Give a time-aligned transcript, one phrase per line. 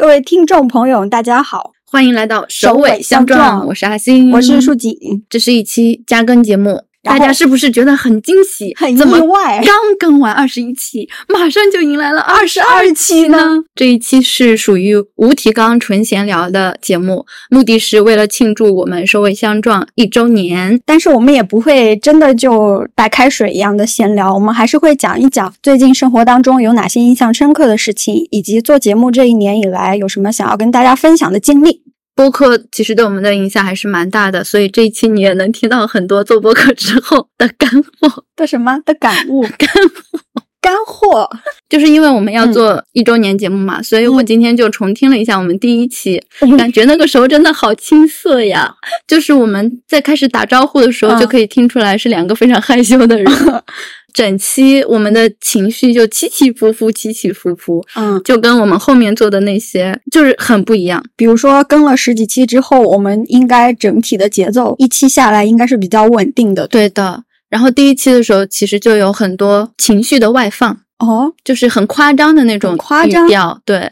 [0.00, 4.96] 各位听众朋友，大家好，欢迎来到首尾相撞我是阿星，我是树锦，
[5.28, 6.84] 这是一期加更节目。
[7.02, 9.62] 大家是不是觉得很惊喜、很意外？
[9.64, 13.64] 刚更完二十一期，马上就迎来了二十二期呢？
[13.74, 20.78] 这一期是属于无提纲纯闲聊的节目，目的是为了庆祝我们首尾相撞一周年。
[20.84, 31.82] 但是我们也不会真的就白开水一样的闲聊，我们还是会讲一讲最近生活当中有哪些印象深刻的事情，以及做节目这一年以来有什么想要跟大家分享的经历。
[32.20, 39.66] 播客其实对我们的影响还是蛮大的，所以这一期你也能听到很多做播客之后的干货的什么的感悟、干
[40.12, 41.30] 货干货。
[41.70, 46.22] 就是因为我们要做一周年节目嘛，所以我今天就重听了一下我们第一期，
[46.58, 48.74] 感觉那个时候真的好青涩呀。
[49.06, 53.24] 就是我们在开始打招呼的时候，就可以听出来是两个非常害羞的人。
[54.12, 61.04] 整期我们的情绪就起起伏伏，起起伏伏，嗯，就跟我们后面做的那些就是很不一样。
[61.16, 67.24] 比如说，跟了十几期之后，我们应该整体的节奏一期下来应该是比较稳定的，对的。
[67.48, 73.90] 然后第一期的时候，其实就有很多情绪的外放，哦，就是很夸张的那种夸张调，对。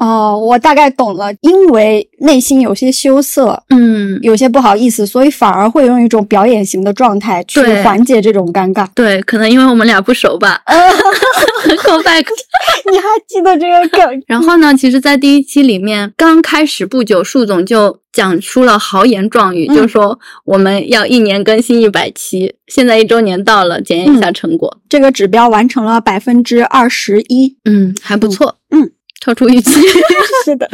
[0.00, 8.86] 哦，我大概懂了，因为内心有些羞涩，嗯，有些不好意思，所以反而会用一种表演型的状态去缓解这种尴尬。
[8.94, 10.62] 对，可能因为我们俩不熟吧。
[11.84, 12.24] Go back，
[12.90, 14.22] 你还记得这个梗？
[14.26, 22.54] 然后呢，其实，在第一期里面刚开始不久，树总就讲出了豪言壮语，就说我们要一年更新一百期。
[22.68, 28.92] 现在一周年到了，检验一下成果，这个指标完成了百分之二十一，嗯，还不错，嗯。
[29.20, 29.80] 超出预期，
[30.44, 30.70] 是的，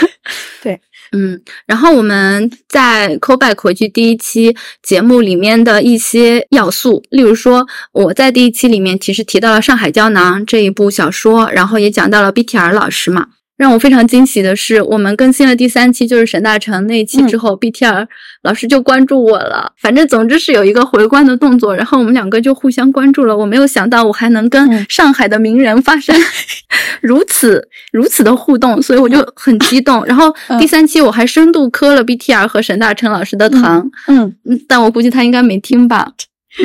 [0.62, 0.80] 对，
[1.12, 13.28] 嗯，然后我们在 call back 回去第一期节目里面的一些要素，例如说我在第一期里面其实提到了《上海胶囊》这一部小说，然后也讲到了 BTR 老师嘛。
[13.62, 18.08] 让我非常惊喜的是，我们更新了第三期，就是沈大成那一期之后，BTR
[18.42, 19.70] 老师就关注我了。
[19.80, 23.36] 反正总之是有一个回关的动作，然后我们两个就互相关注了。
[23.36, 26.12] 我没有想到我还能跟上海的名人发生
[27.00, 30.04] 如此如此的互动，所以我就很激动。
[30.06, 36.08] 然后第三期我还深度磕了 BTR 和沈大成老师的糖，嗯嗯，但我估计他应该没听吧。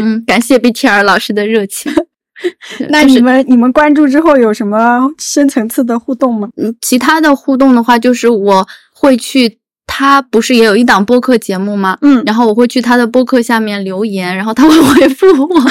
[0.02, 1.94] 嗯，感谢 BTR 老师的热情。
[2.90, 6.48] 那你们你们关注之后有什么深层次的互动吗？
[6.58, 11.98] 嗯，其他的互动的话，就是我会去，他不是也有一档播客节目吗？
[12.02, 15.62] 嗯，然后我会去他的播客下面留言，然后他会回复我。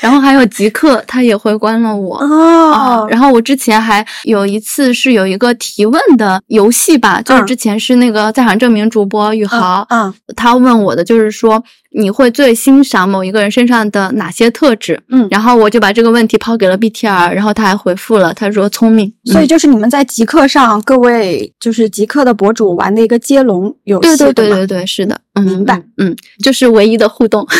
[0.00, 3.06] 然后还有极客，他也回关了我哦。
[3.10, 11.62] 然后我之前还有一次是有一个提问的游戏吧，就是之前是那个在场证明主播宇豪，嗯，他问我的就是说
[11.92, 15.00] 你会最欣赏某一个人身上的哪些特质？
[15.10, 19.12] 嗯，然后我就把这个问题抛给了 BTR，然后他还回复了，他说聪明。
[19.26, 27.46] 所以就是你们在极客上，各位就是极客的博主玩的一个接龙游戏，对对对对对，是的，明白，嗯，就是唯一的互动。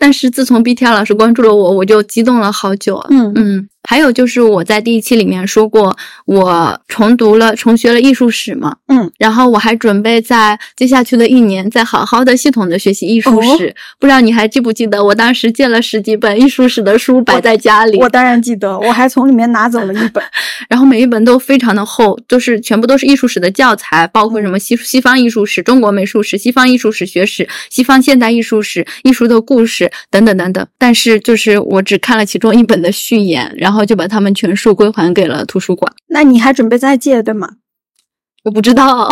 [0.00, 3.06] 但是自从 BTR 老师关注了我，我就激动了好久啊。
[3.10, 3.68] 嗯嗯。
[3.88, 13.72] 还有就是我在第一期里面说过，我重读了、重学了艺术史嘛，嗯，然后我还准备在接下去的一年再好好的、系统的学习艺术史。
[14.00, 17.96] 不知道你还记不记得，我当时借了十几本艺术史的书摆在家里。
[18.00, 20.20] 我当然记得，我还从里面拿走了一本，
[20.68, 30.66] 然后每一本都非常的厚，就是全部都是艺术史的教材，包括什么西西方艺术史、中国美术史、西方艺术史学史、西方现代艺术史、艺术的故事等等等等。
[30.76, 34.56] 但是就是我只看了其中一本的序言，然后就把它们全。
[34.56, 37.56] 数归还给了图书馆，那你还准备再借对吗？
[38.44, 39.06] 我不知道，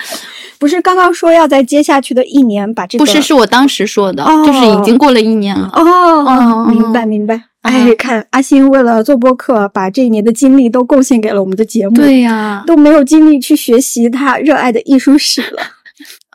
[0.60, 3.04] 不是刚刚说要在接下去的一年把这个？
[3.06, 5.70] 不是，是我当时说的，就是已经过了一年了。
[5.72, 7.44] 哦，明白明白。
[7.62, 11.94] 哎，看阿星为了做播客，把这一年的精力都贡献给了我们的节目。
[11.94, 15.62] 对呀，都没有精力去学习他热爱的艺术史了。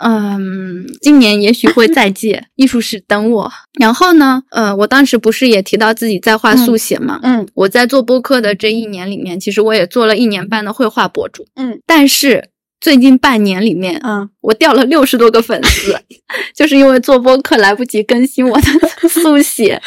[0.04, 3.52] 嗯，今年也许会 再借艺术史等我。
[3.80, 7.20] 然后呢，呃，我当时不是也提到自己在画速写嘛？
[7.24, 11.46] 嗯，我在做播客的这一年里面，其实我也做了一年半的绘画博主。
[11.56, 12.50] 嗯，但是
[12.80, 16.00] 最近半年里面，嗯，我掉了六十多个粉丝，
[16.56, 19.82] 就是因为做播客来不及更新我的速写。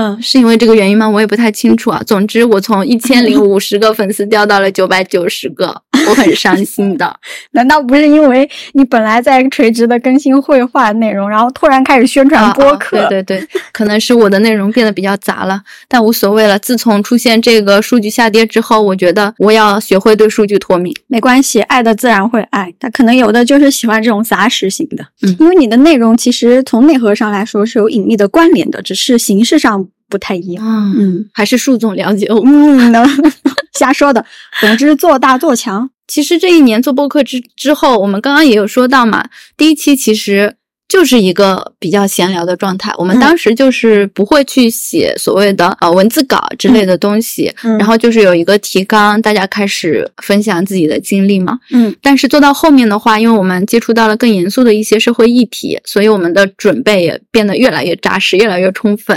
[0.00, 1.06] 嗯，是因为这个原因吗？
[1.06, 2.02] 我也不太清楚啊。
[2.06, 7.14] 总之，我从一千零五十个粉丝掉到了九百九十个， 我很伤心的。
[7.52, 13.06] 难道不是因为你本来在垂直的更新绘画内容，然后突然开始宣传播客？
[13.10, 16.58] 对对对，可能是我的内容变得比较杂了，但无所谓了。
[16.58, 20.94] 自从出现这个数据下跌之后，我觉得我要学会对数据脱敏。
[21.08, 22.72] 没关系，爱的自然会爱。
[22.80, 29.88] 他可能有的就是喜欢这种杂食型的，嗯，因为你的内容其实从内核上来说是有隐秘的关联的，只是形式上。
[30.10, 33.06] 不太一样，嗯，还是树总了解我，嗯，能
[33.78, 34.26] 瞎说的。
[34.60, 35.88] 总之，做大做强。
[36.06, 40.56] 其实这一年做播客之之后，我们刚刚也有说到嘛，第一期其实。
[40.90, 51.60] 就是一个比较闲聊的状态，我们当时就是不会去写所谓的呃文字稿之类的东西，然后就是有一个提纲，大家开始分享自己的经历嘛。
[51.70, 59.16] 嗯，但是做到后面的话，因为我们接触到了更严肃的一些社会议题，所以我们的准备也变得越来越扎实，越来越充分，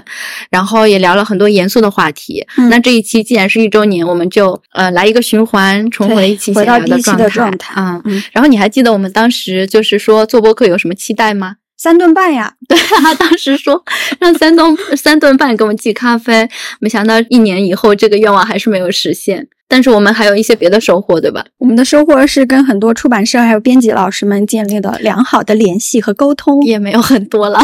[0.51, 2.45] 然后也聊了很多严肃的话题。
[2.69, 6.77] 那这一期既然是一周年，我们就呃来一个循环，重回一期闲聊
[7.17, 7.99] 的状态啊。
[8.31, 11.55] 然后你还记得我们当时就是说做播客有什么期待吗？
[11.83, 13.83] 三顿半呀， 对啊，当时说
[14.17, 16.47] 让三顿三顿半给我们寄咖啡，
[16.79, 19.49] 没想到一年以后这个愿望还是没有实现。
[19.73, 21.43] 但是我们还有一些别的收获，对吧？
[21.57, 27.59] 我们的收获是跟很多出版社还有编辑老师们建立了良好的联系和沟通，也没有很多了，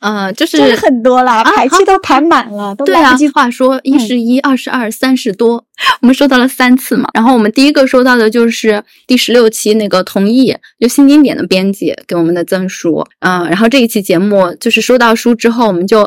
[0.00, 3.16] 嗯， 就是很多了，排期都排满了，都对啊。
[3.32, 5.64] 话说一是一，二是二，三是多，
[6.00, 7.08] 我们收到了三次嘛。
[7.14, 16.04] 然后我们第一个收到的就是第十六期那个同意，就新经典的编辑给我们的赠书，嗯，然后这一期节目就是收到书之后，我们就。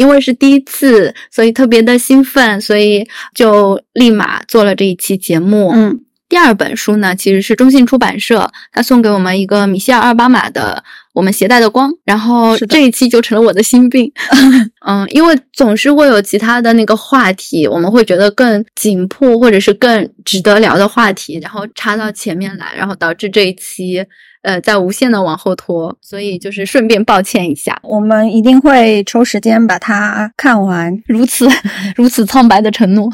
[0.00, 5.70] 因为是第一次，所以特别的兴奋，所以就立马做了这一期节目。
[5.74, 10.82] 嗯，第二本书呢，其实是中信出版社他送给我们一个米歇尔·奥巴马的
[11.12, 14.10] 《我们携带的光》，然后这一期就成了我的心病。
[14.88, 24.02] 嗯，因为总是会有其他的那个话题，我们会觉得更紧迫或者是更值得聊的话题，然后插到前面来，然后导致这一期。
[24.42, 31.02] 呃，在无限的往后拖，所以就是顺便抱歉一下，我们一定会抽时间把它看完。
[31.06, 31.46] 如此
[31.96, 33.10] 如此苍白的承诺。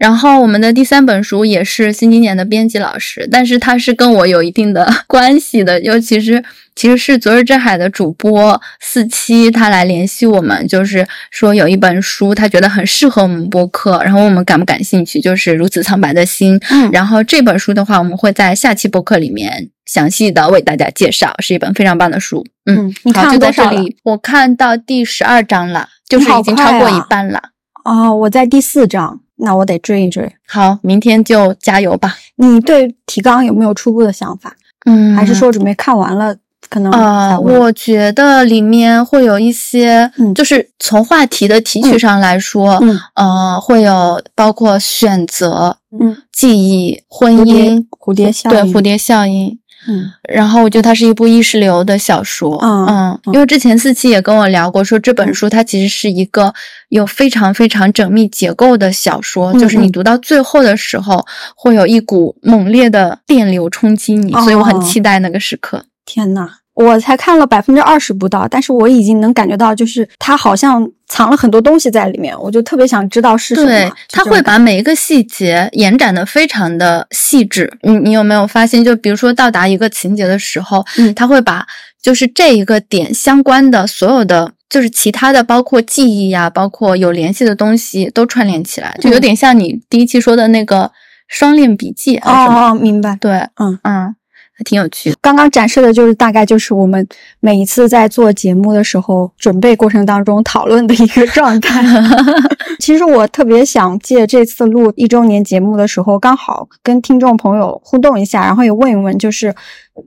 [0.00, 6.42] 然后我们的第三本书也是新经典的编辑老师，但是他是跟我有一定的关系的，尤其是
[6.74, 15.20] 其实是昨日之海的主播四七，他来联系我们，就是说有一本书他觉得很适合我们播客，然后我们感不感兴趣？
[15.20, 16.58] 就是如此苍白的心。
[16.70, 22.42] 嗯，然后这本书的话，我们会在下期播客里面详细的为大家介绍，是一本非常棒的书。
[22.64, 27.50] 嗯，你看就在这里，我看到第十二章了，就是已经超过一半了。
[27.84, 29.20] 哦，我在第四章。
[29.40, 30.30] 那我得追一追。
[30.46, 32.16] 好，明天就加油吧。
[32.36, 34.54] 你对提纲有没有初步的想法？
[34.86, 36.34] 嗯，还是说准备看完了
[36.68, 36.90] 可能？
[36.92, 49.58] 啊，我觉得里面会有一些，就是从话题的提取上来说，嗯，呃，会有包括选择，嗯，记忆、婚姻、蝴蝶效应，对，蝴蝶效应。
[49.88, 56.52] 嗯，然后我觉得它是一部意识流的小说，嗯嗯，因为之前四期也跟我聊过，说这本书它其实是一个
[56.90, 61.24] 有非常非常缜密结构的小说，就是你读到最后的时候，
[61.56, 65.84] 会有一股猛烈的电流冲击你，所以我很期待那个时刻。
[66.04, 66.59] 天呐！
[66.80, 73.66] 我才看了百分之二十不到，但是我已经能感觉到，就是它好像藏了很多东西在里面，我就特别想知道是什么。
[73.66, 77.70] 对，他会把每一个细节延展的非常的细致。
[77.82, 78.82] 你你有没有发现？
[78.82, 81.66] 就比如说到达一个情节的时候，嗯，他会把
[82.00, 90.90] 就是这一个点相关的所有的，就是其他的，包括记忆呀，包括有联系的东西都串联起来，就有点像你第一期说的那个
[91.28, 92.16] 双链笔记。
[92.18, 93.18] 哦哦，明白。
[93.20, 94.16] 对，嗯嗯。
[94.64, 95.16] 挺有趣的。
[95.20, 97.06] 刚刚展示的就是大概就是我们
[97.40, 101.82] 每一次在做节目的时候准备过程当中讨论的一个状态。
[102.78, 109.54] 其实我特别想借这次录一周年节目的时候，刚好跟听众朋友互动一下，然后也问一问，就是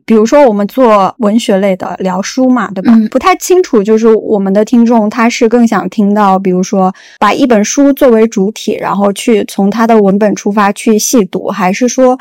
[0.06, 2.94] 比如说我们做文学类的聊书嘛，对吧？
[3.12, 12.18] 不太清楚，就是我们的听众他是更想听到，比如说把一本书作为主体，然后去从它的文本出发去细读，还是说？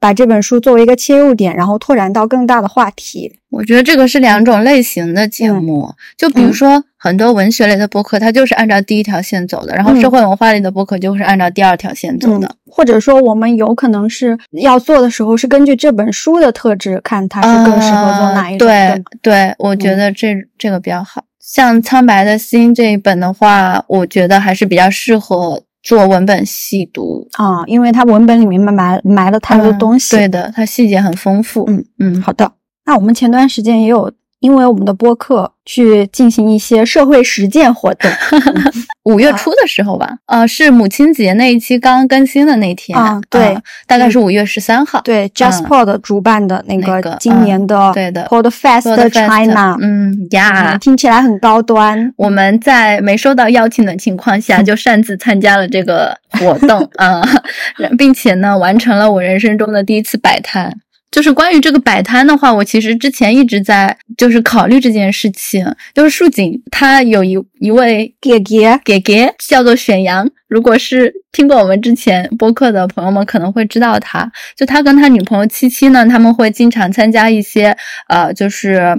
[0.00, 3.38] 把这本书作为一个切入点，然后拓展到更大的话题。
[3.50, 5.92] 我觉得这个是两种类型的节目。
[6.16, 12.56] 就比如说很多文学类的播客，它就是按照第一条线走的；然后社会文化类的播客就是按照第二条线走的。
[12.70, 18.66] 或者说，我们有可能是要做的时候，是根据这本书的特质，看它是更适合做哪一种。
[18.66, 21.24] 对对，我觉得这这个比较好。
[21.38, 25.62] 像《苍白的心》这一本的话，我觉得还是比较适合。
[25.82, 30.16] 做文本细读啊，因为它文本里面埋埋了太多东西。
[30.16, 31.64] 对的，它细节很丰富。
[31.68, 32.52] 嗯嗯，好的。
[32.84, 34.12] 那我们前段时间也有。
[34.42, 38.10] 因为我们的播客去进行一些社会实践活动，
[39.04, 43.56] 五月初的时候吧，呃，是母亲节那一期刚刚更新的那天，啊，对，
[43.86, 52.12] 大概是五月十三号，对，JustPod 主办的那个今年的对的 Podfest China，嗯呀，听起来很高端。
[52.16, 57.22] 我们在没收到邀请的情况下， 就擅自参加了这个活动啊，
[57.96, 60.76] 并且呢，完成了我人生中的第一次摆摊。
[61.12, 65.64] 就是关于这个摆摊的话，我其实之前一直在就是考虑这件事情。
[65.94, 74.32] 就是树井他有一一位姐姐姐姐叫做选阳，如果是听过我们之前播客的朋友们可能会知道他。
[74.56, 77.76] 就他跟他女朋友七七呢，他们会经常参加一些
[78.08, 78.98] 呃，就是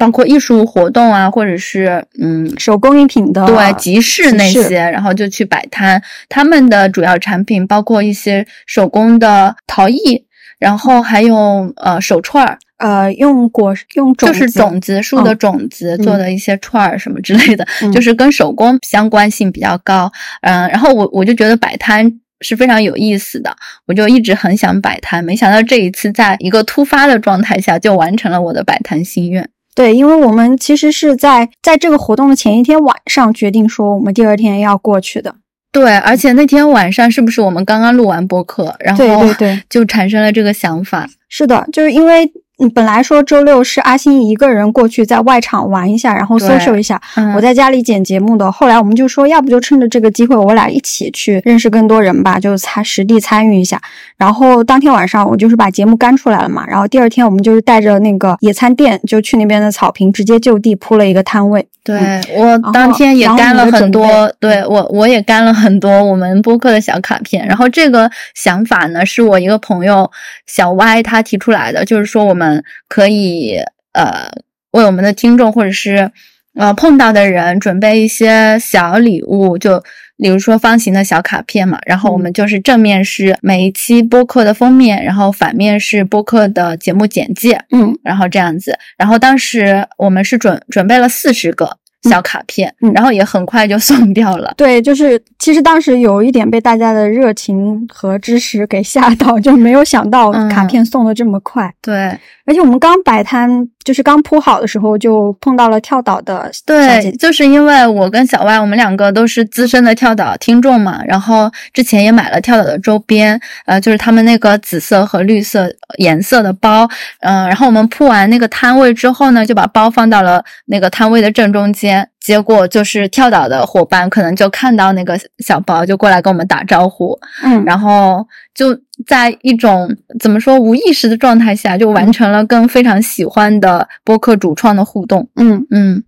[0.00, 6.02] 包括艺术活动啊，或者是嗯手工艺品的对集市那些，然后就去摆摊。
[6.28, 10.25] 他们的主要产品包括一些手工的陶艺，
[10.58, 20.10] 然后还用呃手串儿，呃用果用种就是种子树的嗯种子做的一些串儿什么之类的，嗯就是跟手工相关性比较高。
[20.42, 22.20] 嗯，然后我我就觉得摆摊。
[22.42, 23.50] 是非常有意思的，
[23.86, 29.48] 我就一直很想摆摊，没想到这一次在一个突发的状态下就完成了我的摆摊心愿。
[29.74, 35.36] 对，因为我们其实是在在这个活动的前一天晚上决定说我们第二天要过去的。
[35.76, 41.06] 对，而且那天晚上是不是我们刚刚录完播客，然后对就产生了这个想法？
[41.28, 42.30] 是的，就是因为嗯
[42.72, 48.50] 本来说周六是阿星一个人过去在外场玩一下，然后 social 一下，嗯我在家里剪节目的。
[48.50, 53.80] 后来我们就说，要不就趁着这个机会，我俩一起去认识更多人吧，就参实地参与一下。
[54.16, 61.68] 然后当天晚上我就是把节目干出来了嘛，然后第二天我们就是带着那个野餐垫，就去那边的草坪，直接就地铺了一个摊位。
[61.84, 67.46] 对嗯我当天也干了很多对我我也干了很多我们播客的小卡片。
[67.46, 70.10] 然后这个想法呢，是我一个朋友
[70.46, 72.45] 小歪他提出来的，就是说我们
[72.88, 73.56] 可以
[73.92, 74.30] 呃
[74.72, 76.10] 为我们的听众或者是
[76.54, 79.82] 呃碰到的人准备一些小礼物，就
[80.18, 81.78] 比如说方形的小卡片嘛。
[81.86, 87.60] 然后我们就是正面是每一期播客的封面，然后反面是播客的节目简介。
[87.70, 94.52] 嗯然后这样子，然后当时我们是准准备了四十个小卡片，嗯然后也很快就送掉了。
[94.56, 101.72] 对，就是其实当时有一点被大家的热情和支持给吓到，就没有想到嗯卡片送的这么快。
[101.82, 116.88] 对而且我们刚摆摊，就是刚铺好的时候，就碰到了跳岛的对，就是因为我跟小歪，我们两个都是资深的跳岛听众嘛，然后之前也买了跳岛的周边，呃，就是他们那个紫色和绿色颜色的包，
[117.20, 122.08] 嗯、然后我们铺完那个摊位之后呢，就把包放到了那个摊位的正中间。
[122.26, 135.28] 结果就是跳岛的伙伴可能就看到那个小包，就过来跟我们打招呼，嗯，然后就在一种怎么说无意识的状态下，就完成了跟非常喜欢的播客主创的互动。
[135.36, 136.02] 嗯，嗯，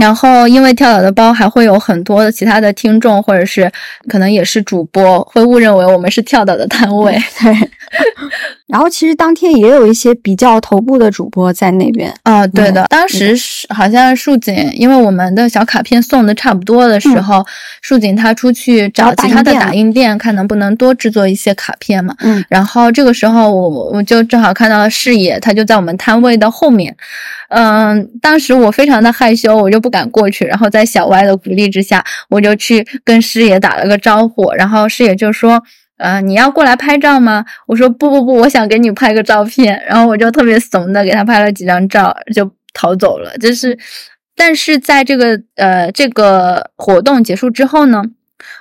[0.00, 3.68] 然后因为跳岛的包还会有很多的其他的听众，或者是
[4.08, 7.20] 可能也是主播，会误认为我们是跳岛的摊位。
[7.40, 7.70] 对。
[8.68, 12.14] 然后其实当天也有一些比较头部的主播在那边。
[12.24, 17.44] 哦，对的，嗯当时是好像树锦，因为我们的小卡片送的差不多的时候，
[17.80, 22.14] 树锦他出去找其他的打印店，看能不能多制作一些卡片嘛。
[22.20, 26.94] 嗯然后这个时候我我就正好看到了视野，他就在我们摊位的后面。
[27.48, 30.44] 嗯，当时我非常的害羞，我就不敢过去。
[30.44, 34.52] 然后在小歪的鼓励之下，我就去跟师爷打了个招呼。
[34.52, 35.62] 然后师爷就说
[35.98, 43.36] ：“呃，你要过来拍照吗？”我说：“不不不，我想给你拍个照片。”然后我就特别怂的给他拍了几张照，就逃走了。
[43.38, 43.78] 就是，
[44.34, 48.02] 但是在这个呃这个活动结束之后呢。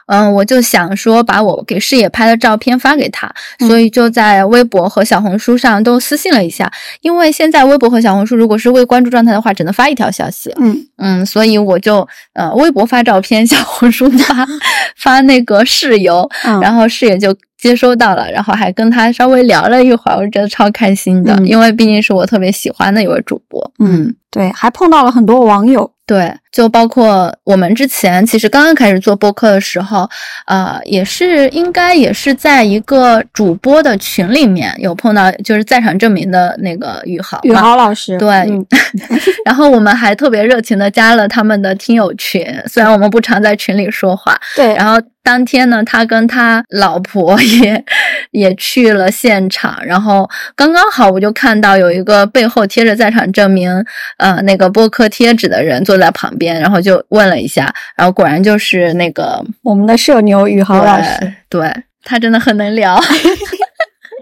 [0.07, 6.72] 嗯，我就想说把我给视野拍的照片发给他，嗯所以就在微博和小红书上都私信了一下。
[7.01, 10.53] 因为现在微博和小红书如果是未关注状态的话，只能发一条消息。
[10.57, 14.48] 嗯嗯，所以我就呃微博发照片， 小红书发
[14.98, 23.72] 发那个室友，嗯，然后室友就接收到了，然后还跟他稍微聊了一会儿，我觉得超开心的，嗯因为毕竟是我特别喜欢的一位主播。
[23.79, 25.91] 嗯，对，还碰到了很多网友。
[26.08, 30.10] 对，就包括我们之前其实刚刚开始做播客的时候，
[30.46, 37.52] 呃，也是应该也是在一个主播的群里面有碰到，就是在场证明的那个宇豪宇。
[37.54, 38.66] 豪老师，对嗯
[39.44, 44.40] 然后我们还特别热情的加了他们的听友群，虽然我们不常在群里说话。
[44.56, 47.84] 对，然后当天呢，他跟他老婆 也
[48.32, 53.72] 也去了现场，然后刚刚好我就看到有一个背后贴着在场证明，
[54.18, 63.00] 呃，那个播客贴纸的人坐在旁边，然后就问了一下，然后果然就是那个我们的社牛宇豪老师，对，对他真的很能聊。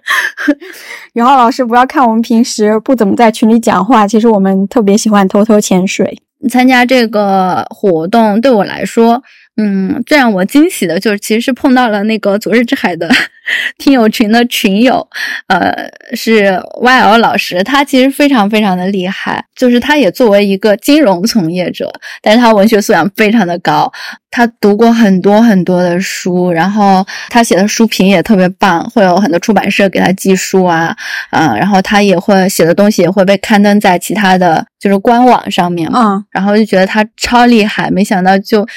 [1.13, 6.15] 宇豪老师，不要看我们平时不怎么在群里讲话，其实我们特别喜欢偷偷潜水。
[6.47, 9.23] 参加这个活动对我来说，
[9.57, 13.09] 嗯，最让我惊喜的就是，其实是碰到了那个昨日之海的
[13.79, 15.07] 听友群的群友，
[15.47, 21.89] 呃，是 YL 老师，他其实非常非常的厉害，就是他也作为一个金融从业者，
[22.21, 23.89] 但是他文学素养非常的高，
[24.29, 30.93] 他读过很多很多的书，然后他写的书评也特别棒，会有很多出版社给他寄书啊，
[31.31, 38.67] 嗯，然后他也会写的东西也会被刊登在其他的就是官网上面，嗯，然后就觉得他超厉害，没想到就。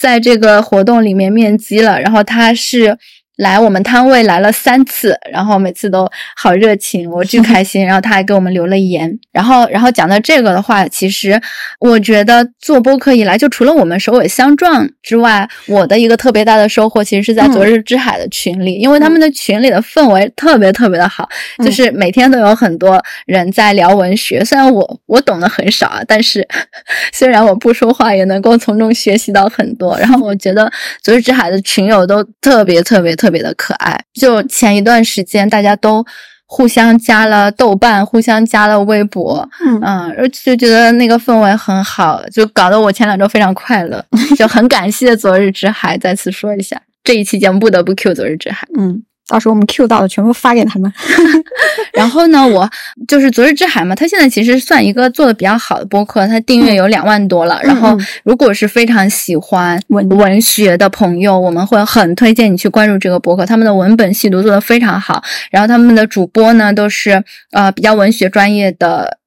[0.00, 2.96] 在这个活动里面面基了，然后他是。
[3.40, 6.06] 来我们摊位来了三次，然后每次都
[6.36, 7.84] 好热情，我巨开心。
[7.86, 9.18] 然后他还给我们留了言。
[9.32, 11.40] 然后，然后讲到这个的话，其实
[11.78, 21.26] 我觉得做播客以来，就除了我们首尾相撞之外，我的一个特别大的收获，其实是在昨日之海的群里，因为他们的群里的氛围特别特别的好，
[21.64, 24.44] 就是每天都有很多人在聊文学。
[24.44, 26.46] 虽然我我懂得很少啊，但 是
[27.10, 29.98] 虽然我不说话，也能够从中学习到很多。
[29.98, 30.70] 然后我觉得
[31.02, 33.29] 昨日之海的群友都特别特别特。
[33.30, 36.04] 特别的可爱，就前一段时间大家都
[36.46, 39.48] 互相加了豆瓣，互相加了微博，
[39.80, 44.04] 嗯，就觉得那个氛围很好，就搞得我前两周非常快乐，
[44.36, 49.04] 就很感谢昨日之海，再次说一下，这一期节目不得不 Q 昨日之海，嗯。
[49.30, 50.92] 到时候我们 Q 到的全部发给他们。
[51.94, 52.68] 然后呢，我
[53.06, 57.60] 就是昨日之海嘛，他现在其实算一个做的比较好的播客，他订阅有两万多了。
[57.62, 65.22] 然后，如果是非常喜欢文文学的朋友，我们会很推荐你去关注这个播客，他们的文本细读做的非常好。
[65.52, 67.22] 然后他们的主播呢，都是
[67.52, 69.19] 呃比较文学专业的。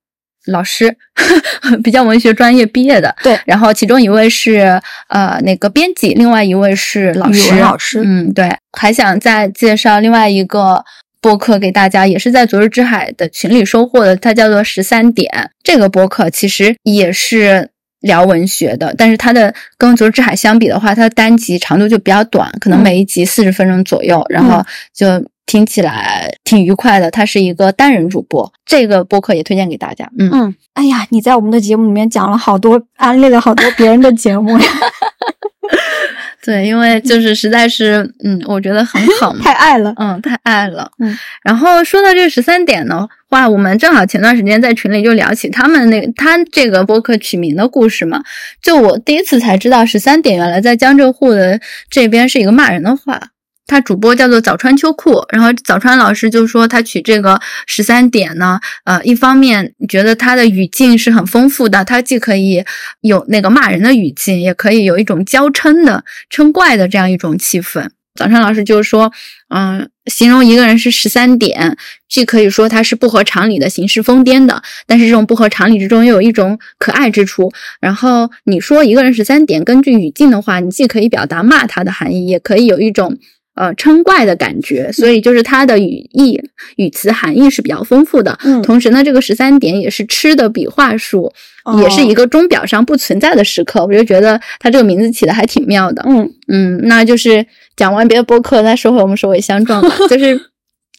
[0.48, 0.96] 老师
[1.84, 3.40] 比较文学专业毕业的，对。
[3.46, 7.56] 然后其中一位是呃那个编辑，另外一位是老师。
[7.60, 8.54] 老师，嗯，对。
[8.78, 10.84] 还想再介绍另外一个
[11.22, 15.52] 播客给大家，也是在昨日之海的群里收获的，它叫做十三点。
[15.64, 17.70] 这个播客其实也是
[18.02, 24.62] 聊文学的，但是它的跟昨日之海相比的话，它的单集长度就比较短，可能每一集四十分钟左右，然后
[24.94, 25.24] 就。
[25.46, 30.10] 听起来挺愉快的，他是一个单人主播，这个播客也推荐给大家。
[30.18, 34.66] 嗯嗯，哎呀，你在我们的节目里面讲了好多，安利了好多别人的节目呀。
[36.44, 40.92] 对，因为就是实在是，嗯，我觉得很好， 太爱了，嗯，太爱了。
[41.00, 48.22] 嗯，然后说到这十三点的话，我们正好前段时间在群里就聊起他们那个他这个播客取名的故事嘛，
[48.62, 51.60] 就我第一次才知道十三点原来在江浙沪的
[51.90, 53.30] 这边是一个骂人的话。
[53.65, 62.64] 他主播叫做早川秋裤，然后早川老师就说他取这个十三点呢，呃，一方面觉得他的语境是很丰富的，他既可以
[63.01, 67.90] 有那个骂人的语境，也可以有一种娇嗔的嗔怪的这样一种气氛。
[68.16, 69.11] 早川老师就是说，
[69.48, 77.51] 嗯，形容一个人是十三点，既可以说他是不合常理的、行事疯癫的，但是这种不合常理之中又有一种可爱之处。
[77.79, 83.18] 然后你说一个人十三点，根据语境的话，你既可以表达骂他的含义，也可以有一种。
[83.55, 86.42] 呃，称怪的感觉，所以就是它的语义、
[86.77, 88.35] 语词含义是比较丰富的。
[88.44, 91.31] 嗯，同时呢，这个十三点也是吃的笔画数，
[91.79, 93.85] 也是一个钟表上不存在的时刻。
[93.85, 96.03] 我就觉得它这个名字起的还挺妙的。
[96.07, 97.46] 嗯嗯，那就是
[97.77, 99.96] 讲完别的播客，再说回我们首尾相撞吧。
[100.09, 100.50] 就是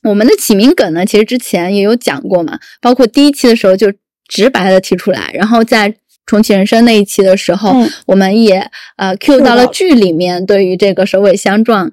[0.04, 3.92] 我们的起名梗呢，其实之前也有讲过嘛，包括第一期的时候就
[4.28, 5.92] 直白的提出来，然后在
[6.24, 7.74] 重启人生那一期的时候，
[8.06, 11.90] 我们也呃 Q 到了剧里面对于这个首尾相撞。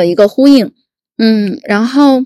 [0.00, 0.72] 的一个呼应，
[1.18, 2.24] 嗯，然后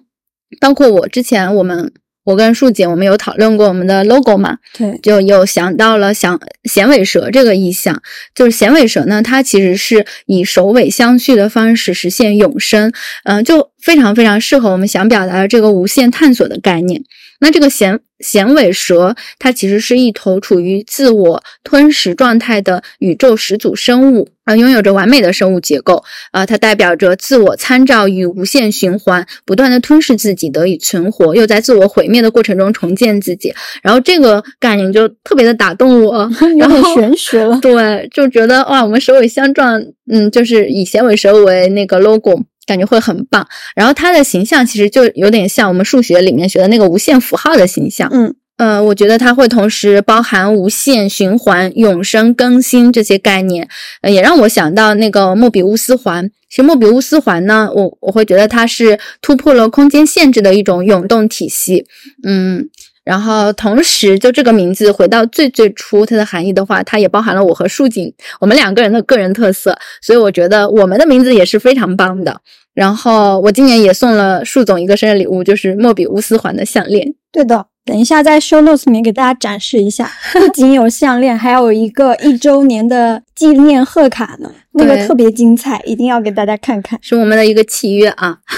[0.61, 1.93] 包括我之前，我们
[2.25, 8.03] 我跟树姐我们有讨论过我们的 logo 嘛，对，就有想到了想衔尾蛇这个意象，
[8.35, 12.93] 就是衔尾蛇呢，它其实是以首尾相续的方式实现永生，
[13.25, 17.05] 嗯，就非常非常适合我们想表达的这个无限探索的概念。
[17.41, 26.03] 那这个衔衔尾蛇，它其实是一头处于自我吞食状态的宇宙始祖生物，啊，拥有着完美的生物结构，
[26.33, 33.55] 啊，它代表着自我参照与无限循环，不断的吞噬自己得以存活，又在自我毁灭的过程中重建自己。
[33.83, 36.29] 然后这个概念就特别的打动我，
[36.59, 42.43] 然后玄学了，对，就觉得哇，我们首尾相撞，嗯，就是以响尾蛇为那个 logo。
[42.69, 48.09] 感觉会很棒，然后它的形象其实就有点像我们数学里面学的那个无限符号的形象。
[48.13, 53.67] 嗯，呃，我觉得它会同时包含无限循环、永生、更新这些概念，
[54.03, 56.31] 呃，也让我想到那个莫比乌斯环。
[56.51, 61.87] 其实莫比乌斯环呢，我我会觉得它是突破了空间限制的一种涌动体系。
[62.23, 62.69] 嗯。
[63.09, 72.43] 然后同时，就这个名字回到最最初它的含义的话，它也包含了我和树井我们两个人的个人特色，所以我觉得我们的名字也是非常棒的。
[72.75, 77.15] 然后我今年也送了树总一个生日礼物，就是莫比乌斯环的项链。
[77.33, 86.99] 对的，等一下在 show notes 里面给大家展示一下， 不仅有项链，还有一个一周年的纪念贺卡呢，那个特别精彩，一定要给大家看看。
[87.03, 88.41] 是我们的一个契约啊。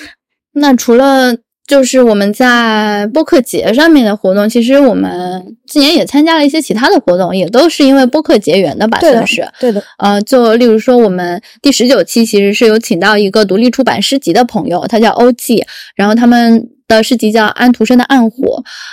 [0.52, 1.34] 那除了
[1.70, 9.48] 就是我们在播客节上面的活动，其实我们今年也参加了一些其他的活动，也都是因为播客结缘的吧，算是。
[9.60, 18.36] 对的，呃，就例如说，我们第十九期其实是有请到一个独立出版诗集的朋友，他叫欧记，然后他们的诗集叫安徒生的《暗火》，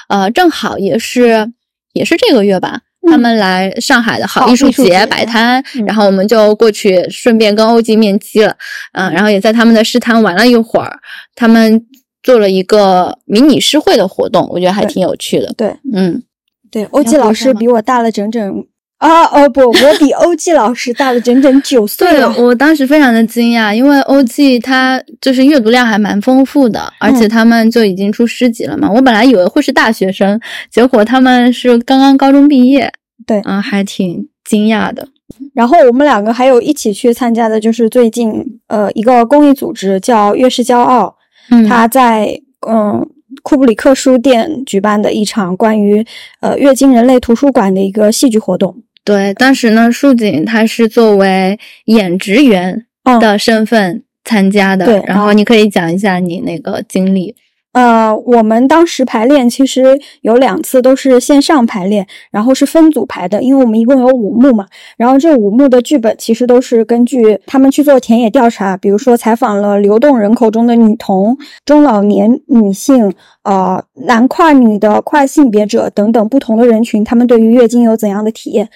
[0.10, 1.52] 呃，正好也是
[1.94, 2.82] 也是这个月吧。
[3.10, 8.56] 他嗯们来上海的好好艺术节摆摊，嗯然后我们就过去顺便跟欧记面基了，
[8.92, 11.00] 嗯、然后也在他们的诗摊玩了一会儿。
[11.34, 11.82] 他们
[12.28, 15.54] 做了一个迷你诗会的活动，我觉得还挺有趣的。
[15.56, 16.22] 对嗯，
[16.70, 18.66] 对，欧要季老师比我大了整整
[18.98, 22.36] 啊哦不，我比欧季老师大了整整九岁对了。
[22.38, 28.92] 我当时非常的惊讶，因为欧记他就是阅读量还蛮丰富的，而且他们就已经出诗集了嘛。
[28.92, 30.38] 我本来以为会是大学生，
[30.70, 32.92] 结果他们是刚刚高中毕业。
[33.26, 35.08] 对啊，还挺惊讶的。
[35.54, 41.17] 然后我们两个还有一起去参加的，就是最近呃一个公益组织叫月是骄傲，
[41.50, 43.08] 嗯他在嗯
[43.44, 46.06] 库布里克书店举办的一场关于
[46.42, 48.84] 呃月经人类图书馆的一个戏剧活动。
[49.04, 57.36] 对，当时呢，树井他是作为演职员嗯的身份参加的，对然后你可以讲一下你那个经历。
[57.78, 64.66] 呃，我们当时排练其实有两次都是线上排练，然后是分组排的，因为我们一共有五幕嘛。
[64.98, 73.14] 然后这五幕的剧本其实都是根据他们去做田野调查，比如说采访了流动人口中的女童、中老年女性、
[73.44, 78.70] 呃男跨女的跨性别者等等不同的人群，他们对于月经有怎样的体验。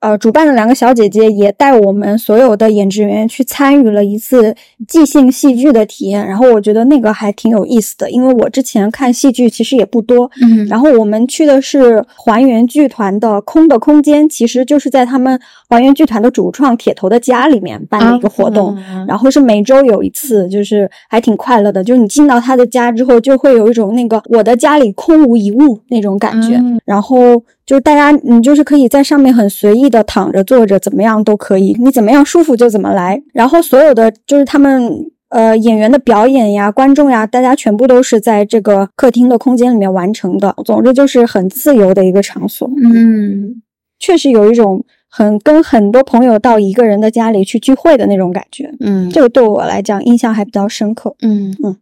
[0.00, 4.54] 呃，主办的两个小姐姐也带我们所有的演职员去参与了一次
[4.86, 21.82] 即兴戏剧的体验，然后我觉得那个还挺有意思的，因为我之前看戏剧其实也不多，嗯然后我们去的是还原剧团的空的空间，其实就是在他们还原剧团的主创铁头的家里面办的一个活动，嗯然后是每周有一次，就是还挺快乐的。
[21.82, 26.56] 就是你进到他的家之后，就会有一种那个我的家里空无一物那种感觉。
[26.56, 33.20] 嗯然后就是大家，你就是可以在上面很随意的躺着、坐着，怎么样都可以，你怎么样舒服就怎么来。
[33.32, 40.54] 然后所有的就是他们呃演员的表演呀、观众呀，大家全部都是在这个客厅的空间里面完成的。
[40.64, 42.70] 总之就是很自由的一个场所。
[42.84, 43.60] 嗯
[43.98, 48.72] 确实有一种很跟很多朋友到一个人的家里去聚会的那种感觉。
[48.78, 51.16] 嗯这个对我来讲印象还比较深刻。
[51.22, 51.76] 嗯嗯。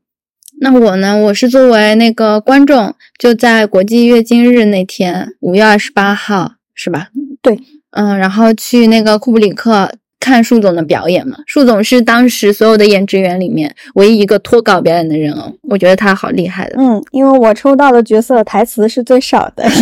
[0.60, 1.16] 那我呢？
[1.16, 7.08] 我是作为那个观众，就在国际月经日那天，五月二十八号，是吧？
[7.42, 7.58] 对。
[7.90, 9.88] 嗯，然后去那个库布里克
[10.18, 11.38] 看树总的表演嘛。
[11.46, 16.76] 树总是当时所有的演职员里面唯一一个脱稿表演的人哦，我觉得他好厉害的。
[16.78, 19.64] 嗯，因为我抽到的角色台词是最少的。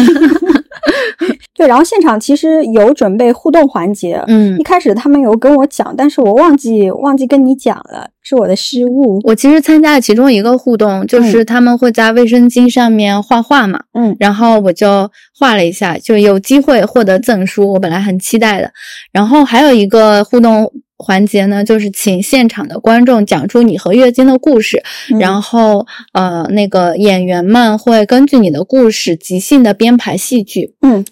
[1.54, 9.20] 对，然后现场其实有准备互动环节，嗯一，开始他们有跟我讲，但是我忘记忘记跟你讲了，是我的失误。
[9.24, 13.80] 我其实参加了其中一个互动，就是他们会在卫生巾上面画画嘛。
[13.94, 18.70] 嗯然后我就画了一下，就有机会获得赠书，我本来很期待的。
[19.12, 20.70] 然后还有一个互动
[21.02, 25.18] 环节呢，就是请现场的观众讲出你和月经的故事，嗯。
[25.18, 30.74] 然后呃，那个演员们会根据你的故事即兴的编排戏剧。
[30.80, 31.04] 嗯，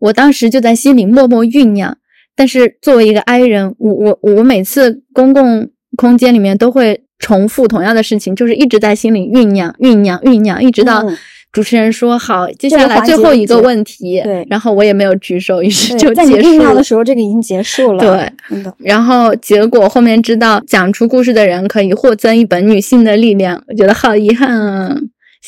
[0.00, 1.96] 我当时就在心里默默酝酿，
[2.34, 11.16] 但是作为一个 I 人，我我我每次公共空间里面都会重复同样的事情，就是一直在心里酝酿、酝酿、酝酿，一直到嗯
[11.50, 16.54] 主持人说好，接下来最后一个问题，对然后我也没有举手，于是就结束了。
[16.58, 18.00] 酿的时候，这个已经结束了。
[18.00, 24.96] 对，然后结果后面知道讲出故事的人可以获赠一本《女性的力量》，我觉得好遗憾啊！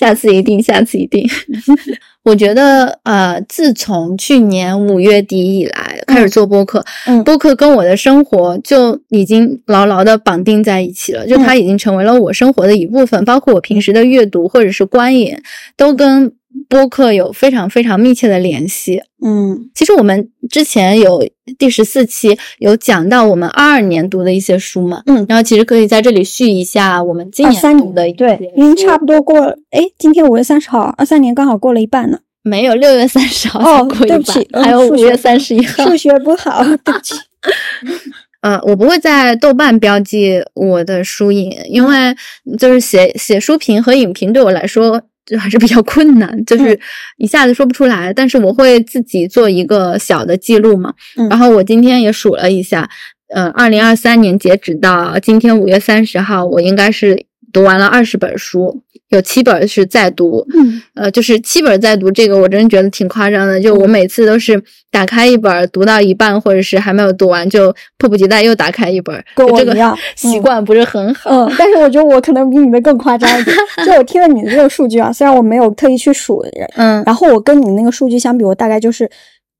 [0.01, 1.29] 下次一定，下次一定。
[2.25, 7.23] 我觉得呃，自从去年五月底以来开始做播客，嗯。
[7.23, 15.37] 播客跟我的生活就已经牢牢的绑定在一起了，就它已经成为了我生活的一部分，包括我平时的阅读或者是观影，
[15.77, 16.33] 都跟
[16.69, 19.03] 播客有非常非常密切的联系。
[19.25, 21.23] 嗯其实我们之前有
[21.59, 29.57] 第十四期有讲到我们二二年读的一些书嘛，嗯然后其实可以在这里续一下我们今年读的一些对，因为差不多过了。
[29.71, 32.21] 哎，今天五月三十号，二三年刚好过了一半呢。
[32.43, 35.85] 没有六月三十号哦过一半，对不起嗯还有五月三十一号。
[35.85, 37.15] 数学不好， 对不起。
[38.41, 42.17] 呃，我不会在豆瓣标记我的书影，因为
[42.59, 46.79] 就是写写书评和影评对我来说就还是比较 困难，就是
[47.19, 48.13] 一下子说不出来。
[48.13, 50.93] 但是我会自己做一个小的记录嘛。
[51.17, 52.89] 嗯然后我今天也数了一下，
[53.29, 58.83] 呃，二零二三年截止到今天五月三十号，我应该是读完了二十本书。
[59.11, 63.61] 有七本是在读，嗯，呃，就是七本在读，这个我真觉得挺夸张的。
[63.61, 71.29] 就我每次都是打开一本，读到一半或者是还没有读完，就迫不及待又打开一本，跟我一样 习惯不是很好。
[71.29, 73.57] 嗯，但是我觉得我可能比你的更夸张一点。
[73.85, 79.11] 就我听了你的这个数据啊，虽然我没有特意去数，嗯，然后我跟你那个数据相比，我大概就是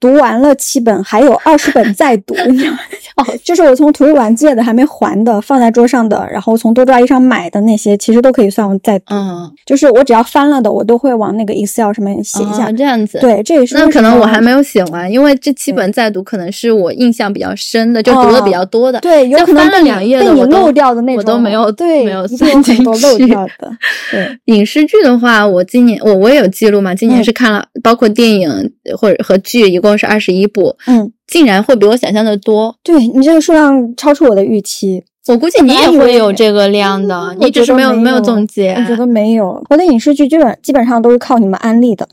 [0.01, 2.35] 读完了七本，还有二十本 在读。
[2.49, 2.79] 你知道吗
[3.17, 9.15] 哦， 就是我从图书馆借的还没还的，放在桌上的，然后从多抓鱼上买的那些，其实都可以算我在读。
[9.15, 12.69] 嗯，就是我只要翻了的，我都会往那个 Excel 上面写一下。
[12.69, 13.19] 哦这样子。。
[13.21, 18.99] 对，这也是那可能我还没有写完，因为这七本在读可能是我印象比较深的，就读的比较多的。
[19.01, 23.71] 对，有像翻了可能翻了两页的被你我都漏掉的那种，我都没有对，没有算 进很多漏掉的。
[24.11, 28.49] 对，影视剧的话，我今年我我也有记录嘛，今年嗯是看了，包括电影
[28.97, 32.77] 或者和剧，一共是二十一部，嗯，竟然会比我想象的多。
[32.83, 35.03] 对你这个数量超出我的预期。
[35.29, 38.73] 我估计你也会有这个量的，我你只是没没有没有总结。
[38.73, 42.09] 我觉得没有，我的影视剧基本基本上都是靠你们安利的。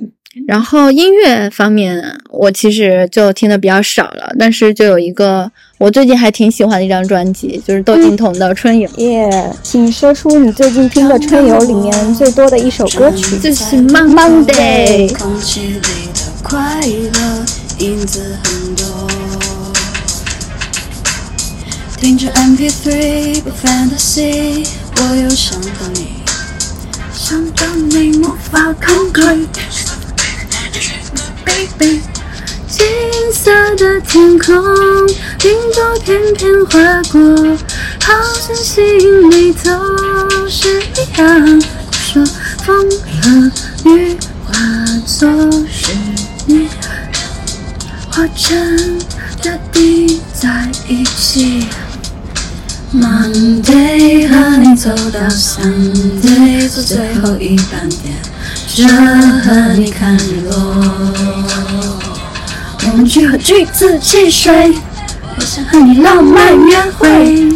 [0.46, 13.40] 然后音乐方面，我其实就听的比较少了，但是就有一个我最近还挺喜欢的一张专辑，就是窦靖童的《春游》，耶、请说出你最近听的《春游》里面最多的一首歌曲。
[13.40, 15.10] 就是 Monday。
[17.80, 19.08] 影子很多。
[21.98, 26.24] 听着 MP3 不 fantasy，我又想到你，
[27.14, 29.22] 想到你无法抗拒。
[31.46, 32.02] Baby，
[32.68, 32.88] 金
[33.32, 34.56] 色的天空，
[35.44, 37.20] 云朵片片划过，
[38.02, 41.62] 好像心里都是一样。
[41.92, 42.26] 说
[42.66, 42.90] 风
[43.22, 43.52] 和
[43.90, 44.54] 雨化
[45.06, 45.30] 作
[45.70, 45.92] 是
[46.46, 46.68] 你，
[48.20, 48.98] 我真
[49.44, 51.68] 的滴在一起。
[52.92, 58.16] Monday 和你走到 Sunday，坐最后一班电
[58.68, 58.88] 车
[59.44, 60.58] 和你看日落。
[62.90, 64.74] 我们去喝橘子汽水，
[65.36, 67.48] 我想和你浪漫约会。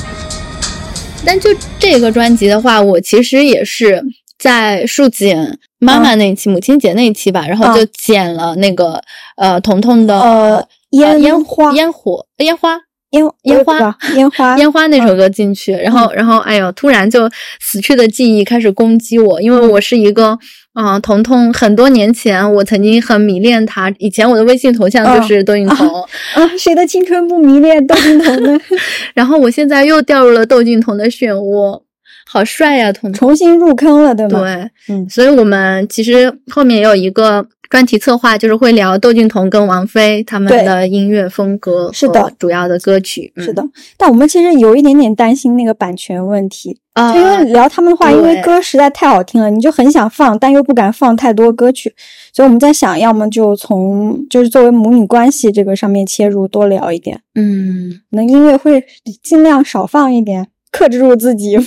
[1.24, 4.04] 但就这个专辑的话，我其实也是
[4.38, 5.36] 在树锦
[5.78, 9.02] 妈妈那一期、母亲节那一期吧，然后就剪了那个、
[9.36, 12.78] 呃彤彤的呃，烟烟花，烟火烟花
[13.10, 17.28] 烟烟花，我也不知道烟花，烟花那首歌进去，然后然后哎呦，突然就
[17.60, 20.38] 死去的记忆开始攻击我，因为我是一个。
[20.80, 23.92] 嗯，彤彤很多年前，我曾经很迷恋他。
[23.98, 26.02] 以前我的微信头像就是窦靖童，
[26.34, 28.56] 啊，谁的青春不迷恋窦靖童呢？
[29.12, 31.82] 然后我现在又掉入了窦靖童的漩涡，
[32.28, 33.18] 好帅呀、彤彤！
[33.18, 35.08] 重新入坑了，对吗？，对，嗯。
[35.08, 43.64] 所以我们其实后面也有一个专题策划，就是会聊窦靖童跟王菲他们的音乐风格，是的，主要的歌曲是的。
[43.96, 51.94] 但我们其实有一点点担心那个版权问题，啊，就因为聊他们的话，因为歌实在太好听了，你就很想放，但又不敢放太多歌曲，
[52.32, 58.84] 所以我们在想，要么就从就是作为母女关系这个上面切入，多聊一点，嗯，那音乐会
[59.22, 61.56] 尽量少放一点，克制住自己。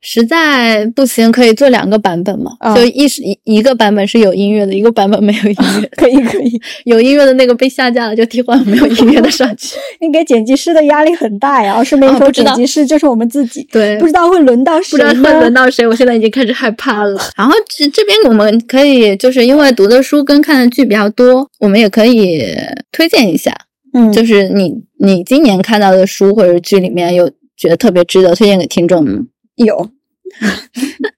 [0.00, 5.88] 实在不行可以做两个版本嘛，啊就一是一一个版本是有音乐的，一个版本没有音乐。
[5.98, 9.76] 可以可以， 有音乐的那个被下架了，就替换没有音乐的上去。
[10.00, 11.82] 你给剪辑师的压力很大呀。
[11.82, 15.52] 顺便说，啊不知道剪辑师就是我们自己，对不知道会轮到谁不知道会轮？
[15.52, 17.20] 到谁，我现在已经开始害怕了。
[17.36, 22.44] 然后这这边我们可以就是因为读的书跟看的剧比较多，我们也可以
[22.92, 23.52] 推荐一下，
[23.94, 27.28] 嗯，就是你你今年看到的书或者剧里面有
[27.58, 29.26] 觉得特别值得推荐给听众吗？
[29.56, 29.90] 有。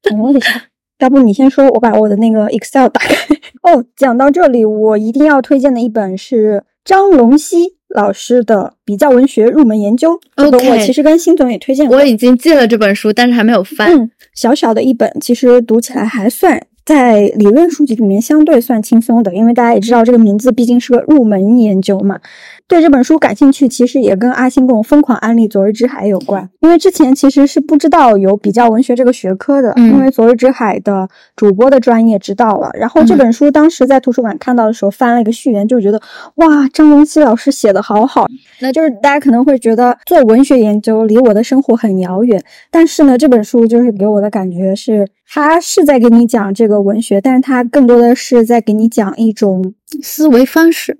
[0.02, 0.64] 等我一下，
[0.98, 3.14] 要不你先说，我把我的那个 Excel 打开。
[3.62, 10.12] 哦，讲到这里，我一定要推荐的一本是张龙溪老师的《比较文学入门研究》。
[10.36, 11.96] 这本 OK 我其实跟辛总也推荐过。
[11.96, 13.92] 我已经借了这本书，但是还没有翻。
[13.92, 22.18] 嗯，小小的一本，其实读起来还算在理论书籍里面相对算轻松的，因为大家也知道这个名字毕竟是个入门研究嘛。
[22.66, 26.48] 对这本书感兴趣，其实也跟阿星跟我疯狂安利《昨日之海》有关。
[26.60, 32.70] 因为之前其实是不知道有比较文学这个学科的，嗯因为《昨日之海》的主播的专业知道了。
[32.74, 36.00] 然后这本书当时在图书馆看到的时候，翻了一个序言，就觉得
[36.36, 38.26] 哇，张龙溪老师写的好好。
[38.60, 42.40] 那就是大家可能会觉得做文学研究离我的生活很遥远，
[42.70, 50.98] 但是呢，这本书就是给我的感觉是，它是在给你讲这个文学，但是他更多的是在给你讲一种思维方式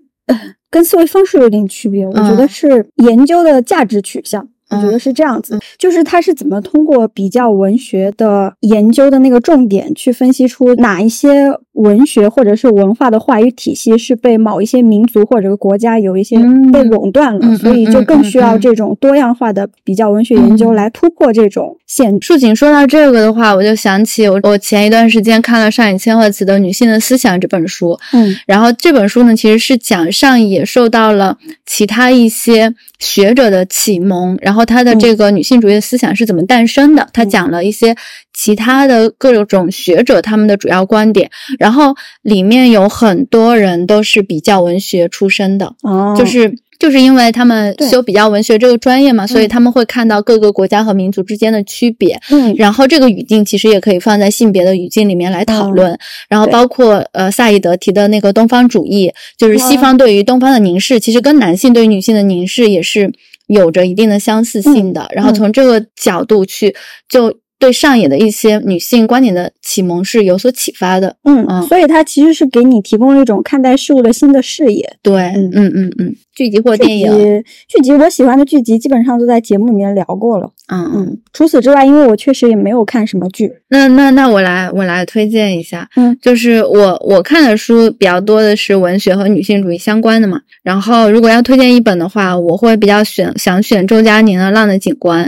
[0.70, 2.06] 跟思维方式有点区别。
[2.06, 4.48] 我觉得嗯是研究的价值取向。
[4.70, 16.70] 我觉得是这样子，嗯就是他是怎么通过比较文学的研究的那个重点，去分析出哪一些文学或者是文化的话语体系是被某一些民族或者国家有一些嗯。
[16.70, 20.74] 被垄断了，所以就更需要这种多样化的比较文学研究嗯。
[20.76, 22.26] 来突破这种限制。
[22.28, 28.37] 树锦说到这个的话，我就想起我我前一段时间看了上野千鹤子的《女性的思想》这本书，嗯。
[28.46, 37.09] 然后这本书呢，其实是讲上野受到了其他一些学者的启蒙，然后他的这个女性主义的思想是怎么诞生的。
[37.12, 37.94] 他讲了一些
[38.33, 46.55] 其他的各种学者他们的主要观点，然后里面有很多人都是比较文学出身的，哦，就是。
[46.81, 52.55] 就是因为他们修比较文学这个专业嘛，所以嗯他们会看到各个国家和民族之间的区别，嗯。
[52.57, 55.99] 然后这个语境其实也可以放在性别的语境里面来讨论，
[56.31, 63.12] 然后包括呃萨义德提的那个东方主义，就是西方对于东方的凝视，其实跟男性对于女性的凝视也是
[63.54, 65.06] 有着一定的相似性的。
[65.12, 66.74] 然后从这个角度去
[67.08, 67.40] 就。
[67.61, 74.96] 对上野的一些女性观点的启蒙是有所启发的，嗯，嗯所以它其实是给你提供了一种看待事物的新的视野。
[75.03, 80.51] 对，嗯嗯嗯嗯，剧集或电影，剧集我喜欢的剧集基本上都在节目里面聊过了。
[80.73, 83.53] 嗯嗯，嗯，除此之外，因为我确实也没有看什么剧。
[83.68, 90.40] 那那那我来我来推荐一下，嗯，就是我我看的书比较多的是文学和女性主义相关的嘛。
[90.62, 95.27] 然后如果要推荐一本的话，我会比较选想选周佳宁的《浪的景观》，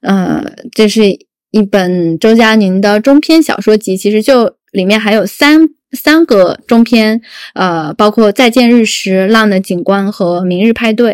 [0.00, 1.02] 呃，这是
[1.50, 7.22] 一本周佳宁的中篇小说集，其实就里面还有三三个中篇，
[7.54, 11.12] 呃，包括《再见日食》、《浪的景观》和《明日派对》。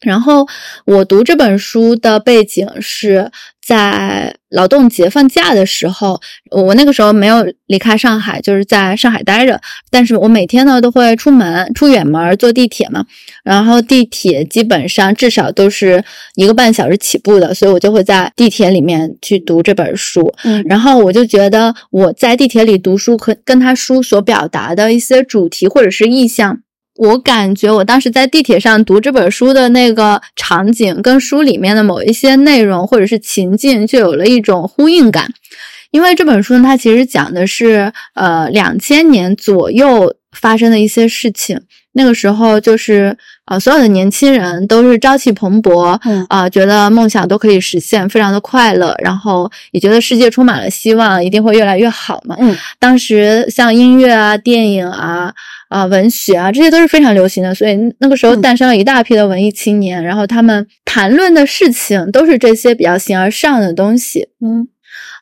[0.00, 0.46] 然后
[0.84, 3.30] 我读这本书的背景是
[3.66, 9.60] 在劳动节放假的时候，我那个时候没有离开上海，就是在上海待着。
[9.90, 13.04] 但是我每天呢都会出门，出远门坐地铁嘛，
[13.42, 20.32] 然后地铁基本上至少都是一个半小时起步的，所以我就会在地铁里面去读这本书。
[20.44, 26.60] 嗯然后我就觉得我在地铁里读书，和跟他书所表达的一些主题或者是意象。
[26.96, 35.28] 我感觉我当时在地铁上读这本书的那个场景，跟书里面的某一些内容或者是情境，就有了一种呼应感。
[35.90, 41.60] 因为这本书呢，它其实讲的是呃两千年左右发生的一些事情。
[41.96, 52.34] 那个时候就是呃所有的年轻人都是朝气蓬勃，嗯啊、觉得梦想都可以实现，非常的快乐，然后也觉得世界充满了希望，一定会越来越好嘛。
[52.40, 55.32] 嗯，当时像音乐啊、电影啊、
[55.68, 64.28] 啊、文学啊，这些都是非常流行的，所以那个时候嗯诞生了一大批的文艺青年，然后他们谈论的事情都是这些比较形而上的东西。
[64.40, 64.68] 嗯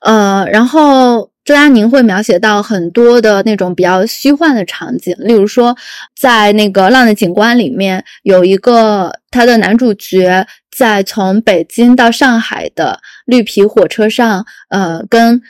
[0.02, 5.76] 呃，然后周佳宁会描写到很多的那种比较虚幻的场景，例如说，
[6.14, 15.40] 在那个《浪的景观》里面有一个他的男主角在从北京到上海的绿皮火车上，呃，跟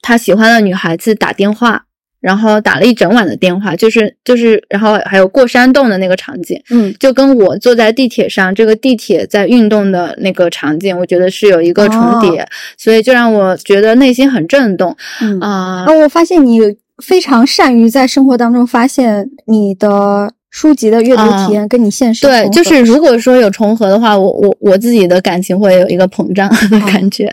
[0.00, 1.85] 他喜欢的女孩子打电话。
[2.26, 6.92] 然后打了一整晚的电话，就是就是，然后还有过山洞的那个场景，嗯。
[6.98, 12.44] 就跟我坐在地铁上，这个地铁在运动的那个场景，我觉得是有一个重叠，
[12.76, 15.38] 所以就让我觉得内心很震动嗯。
[15.38, 16.60] 啊、哦，我发现你
[17.00, 27.30] 非常善于在生活当中发现你的书籍的阅读体验跟你现实对，就是如果说有重合的话，我我我自己的感情会有一个膨胀的感觉，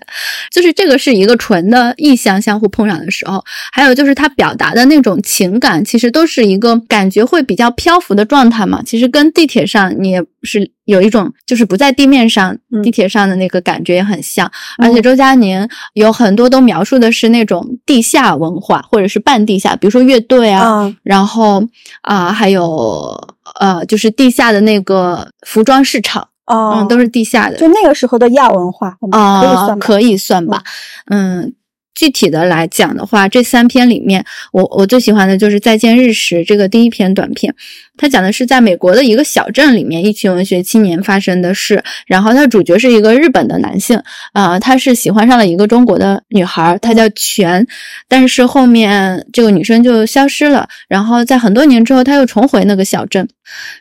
[0.54, 8.84] 就是这个是一个纯的意象相互碰撞的时候，还有就是他表达的那种情感，其实都是一个感觉会比较漂浮的状态嘛。
[8.86, 14.46] 其实跟地铁上你也是有一种就是不在地面上，嗯地铁上的那个感觉也很像。
[14.78, 21.68] 嗯而且周佳宁有很多都描述的是那种地下文化或者是半地下，比如说乐队啊，啊然后
[22.04, 30.63] 啊、还有呃，就是地下的那个服装市场，哦，嗯，都是地下的就那个时候的亚文化啊、可以算吧可以算吧，
[31.10, 31.53] 嗯。
[31.95, 37.53] 具体的来讲的话，这三篇里面，我我最喜欢的就是《再见日食》这个第一篇短片，
[37.97, 41.84] 它讲的是在美国的一个小镇里面，一群文学青年发生的事。
[42.08, 44.01] 然后它主角是一个日本的男性，
[44.34, 47.65] 啊、他是喜欢上了一个中国的女孩，她叫全，
[48.08, 50.67] 但是后面这个女生就消失了。
[50.88, 53.27] 然后在很多年之后，他又重回那个小镇。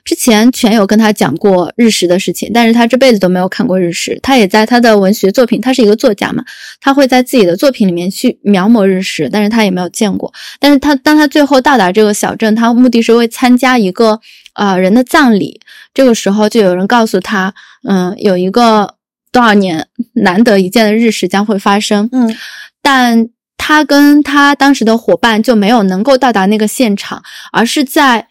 [0.05, 4.19] 之前全有跟他讲过日食的事情，但是他这辈子都没有看过日食。
[4.21, 6.45] 他也在他的文学作品，他是一个作家嘛，
[6.81, 10.33] 他会在自己的作品里面去描摹日食，但是他也没有见过。
[10.59, 14.02] 但是他当他最后到达这个小镇，他目的是为参加一个
[14.55, 15.61] 呃人的葬礼。
[15.95, 17.55] 这个时候就有人告诉他，
[17.89, 18.97] 嗯，有一个
[19.31, 22.09] 多少年难得一见的日食将会发生。
[22.13, 22.35] 嗯
[22.85, 28.27] 但他跟他当时的伙伴就没有能够到达那个现场，而是在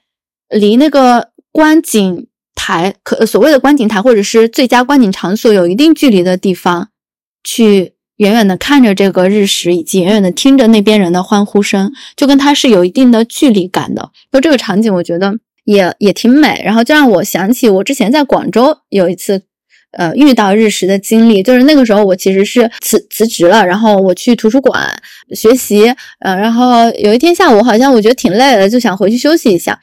[0.50, 6.90] 离那个观景台台，可所谓的观景台或者是最佳观景场所有一定距离的地方，
[7.44, 14.12] 去远远的看着这个日食，以及远远的听着那边人的欢呼声，就跟他是有一定的距离感的。
[14.32, 19.44] 就这个场景，我觉得也也挺美，然后就让我想起我之前在广州有一次。
[19.98, 24.90] 呃，遇到日食的经历，就是那个时候我其实是辞辞职了，然后我去图书馆
[25.36, 29.78] 学习，呃，然后有一天下午好像我觉得挺累的，就想回去休息一下，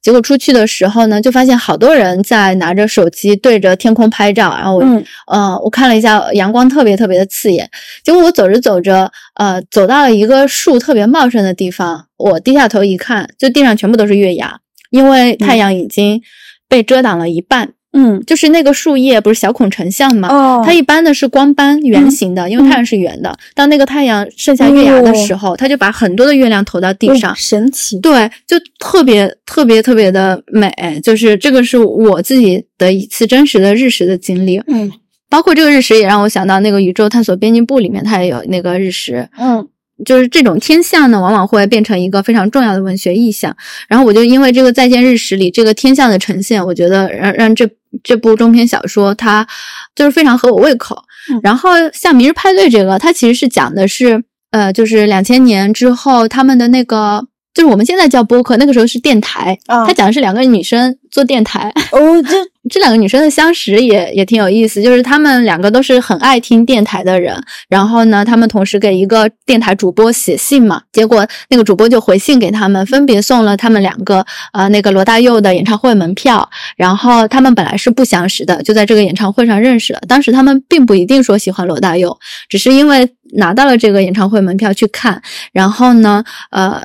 [0.00, 5.04] 结果出去的时候呢，就发现好多人在拿着手机对着天空拍照，然后我，嗯。
[5.26, 7.68] 呃，我看了一下，阳光特别特别的刺眼，
[8.02, 14.60] 结果我走着走着，呃，走到了一个树特别茂盛的地方，我低下头一看，就地上全部都是月牙，
[14.90, 16.20] 因为太阳已经
[16.68, 17.72] 被遮挡了一半。
[17.92, 20.28] 嗯就是那个树叶不是小孔成像吗？
[20.28, 23.36] 哦，它一般的是光斑圆形的，因为太阳是圆的。
[23.52, 30.72] 当那个太阳剩下月牙的时候，它就把很多的月亮投到地上哦，神奇，对，就特别特别特别的美。
[31.02, 34.92] 就是这个是我自己的一次真实的日食的经历，嗯
[35.28, 39.66] 包括这个日食也让我想到那个宇宙探索编辑部里面它也有那个日食，嗯
[40.04, 43.56] 就是这种天象呢，往往会变成一个非常重要的文学意象。
[43.88, 47.68] 然后我就因为这个《再见日食》里这个天象的呈现，我觉得让让这
[48.02, 49.46] 这部中篇小说它
[49.94, 50.96] 就是非常合我胃口。
[51.30, 57.26] 嗯然后像《明日派对》这个，它其实是讲的是呃，就是两千年之后他们的那个。
[57.52, 59.58] 就是我们现在叫播客，那个时候是电台。
[59.66, 62.36] 啊他讲的是两个女生做电台，哦，这
[62.68, 80.00] 这两个女生的相识也也挺有意思，就是她们两个都是很爱听电台的人，然后呢，她们同时给一个电台主播写信嘛，结果那个主播就回信给他们，分别送了他们两个呃那个罗大佑的演唱会门票，然后他们本来是不相识的，就在这个演唱会上认识了。
[80.06, 82.16] 当时他们并不一定说喜欢罗大佑，
[82.48, 85.20] 只是因为拿到了这个演唱会门票去看，
[85.52, 86.80] 然后呢，呃。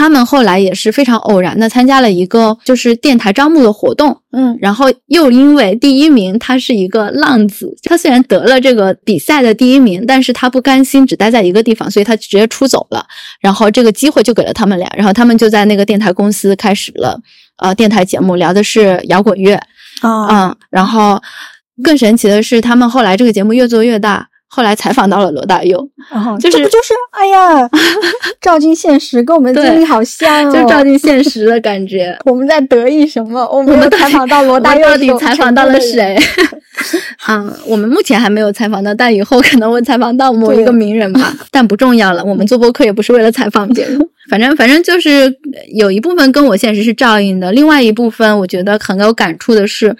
[0.00, 4.56] 他们后来也是非常偶然的参加了一个就是电台招募的活动，嗯。
[4.58, 13.04] 然后又因为第一名他是一个浪子，他虽然得了这个比赛的第一名，但是他不甘心只待在一个地方，所以他直接出走了。
[13.42, 17.20] 然后这个机会就给了他们俩，然后他们就在那个电台公司开始了
[17.58, 19.60] 呃电台节目，聊的是摇滚乐，
[20.00, 21.20] 啊嗯，然后
[21.84, 27.70] 更神奇的是，他们后来这个节目越做越大，后来采访到了罗大佑，然后就是就是哎呀，
[28.42, 32.18] 照进现实，跟我们的经历好像哦，就照进现实的 感觉。
[32.24, 33.46] 我们在得意什么？
[33.48, 35.78] 我们采访到罗大佑到底采访到了？
[35.80, 36.18] 谁？
[37.28, 41.32] 嗯，我们目前还没有采访到，但以后可能会采访到某一个名人吧。
[41.52, 44.00] 但不重要了，我们做播客也不是为了采访别人。
[44.30, 45.36] 反正反正就是
[45.74, 49.94] 有一部分跟我现实是照应的，另外一部分我觉得很有感触的是，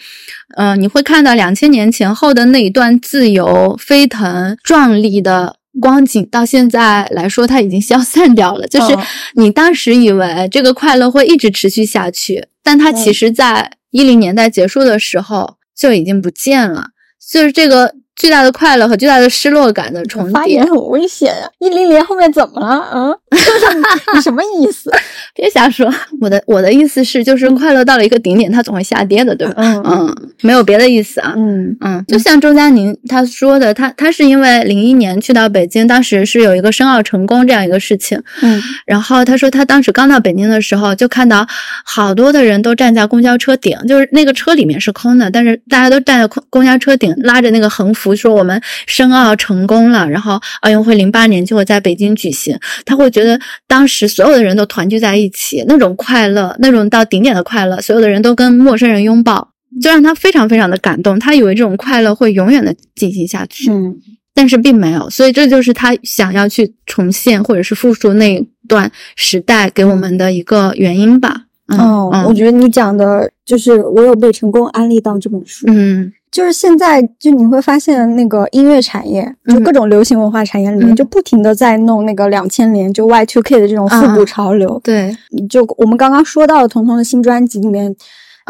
[0.57, 5.57] 嗯、你会看到两千年前后的那一段自由、飞腾、壮丽的。
[5.81, 8.67] 光景到现在来说，它已经消散掉了。
[8.67, 8.99] 就是嗯
[9.35, 16.89] 你当时以为这个快乐会一直持续下去，但它其嗯实在一零年代结束的时候就已经不见了。
[17.31, 20.67] 就是这个巨大的快乐和巨大的失落感的重叠发言。
[20.67, 21.49] 很危险呀！
[21.59, 22.87] 一零零后面怎么了？
[22.93, 23.17] 嗯，
[24.23, 24.91] 什么意思？
[25.35, 25.91] 别瞎说，
[26.21, 29.55] 我的我的意思是，就是快乐到了一个顶点，它总会下跌的，对吧？
[29.57, 31.33] 嗯嗯，没有别的意思啊。
[31.37, 41.47] 嗯嗯，就像周佳宁他说的，他他是因为零一年去到北京，当时是有一个申奥成功这样一个事情，嗯然后他说他当时刚到北京的时候，就看到
[41.85, 52.59] 好多的人都站在公交车顶，就是那个车里面是空的，但是大家都站在公公交车顶，拉着那个横幅说我们申奥成功了，然后奥运会零八年就会在北京举行。
[52.85, 59.49] 他会觉得当时所有的人都团聚在一起，那种快乐，那种到顶点的快乐，所有的人都跟陌生人拥抱。
[59.81, 63.95] 就让他非常非常的感动，他以为这种快乐会永远的进行下去，嗯
[64.35, 71.43] 但是并没有，所以这就是他想要去重现或者是复述那一段时代给我们的一个原因吧。
[71.69, 79.65] 嗯、哦，嗯我觉得你讲的就是我有被成功安利到这本书，嗯就是现在就你会发现那个音乐产业，就嗯。
[79.65, 80.97] 各种流行文化产业里面，嗯。
[80.97, 84.81] 就不停的在弄那个两千年就 Y two K 的这种复古嗯潮流。
[84.85, 85.17] 对，
[85.49, 87.95] 就我们刚刚说到的彤彤的新专辑里面，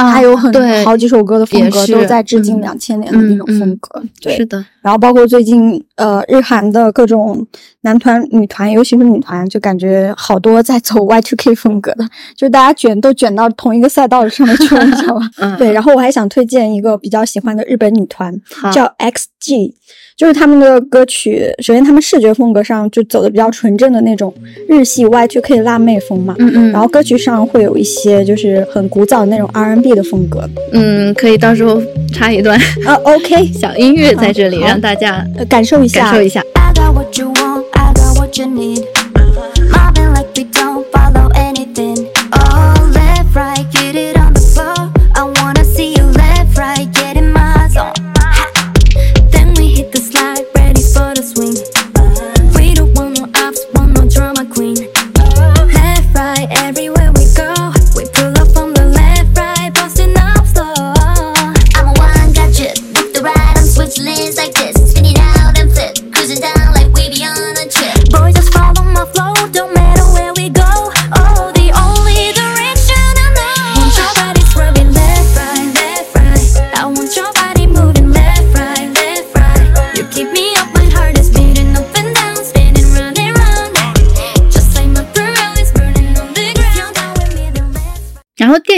[0.00, 4.02] 啊它有很对好几首歌的风格都在致敬嗯两千年的那种风格。
[4.20, 7.46] 对，是的，然后包括最近呃日韩的各种
[7.82, 12.04] 男团、女团，尤其是女团，就感觉好多在走 Y two K 风格的，
[12.36, 15.30] 就是大家卷都卷到同一个赛道上面去了，你知道吗？
[15.38, 18.34] 嗯，对，然后我还想推荐一个比较喜欢的日本女团，
[18.72, 19.74] 叫 XG，
[20.20, 24.30] 就是他们的歌曲，首先他们视觉风格上就走的比较纯正的那种
[24.68, 26.36] 日系 Y two K 辣妹风嘛。
[26.38, 31.80] 嗯嗯，然后歌曲上会有一些就是很古早的那种 R N B 的风格，嗯，可以到时候
[32.12, 36.42] 插一段啊，OK， 小音乐在这里，好让大家呃感受一下，感受一下。
[36.54, 36.70] I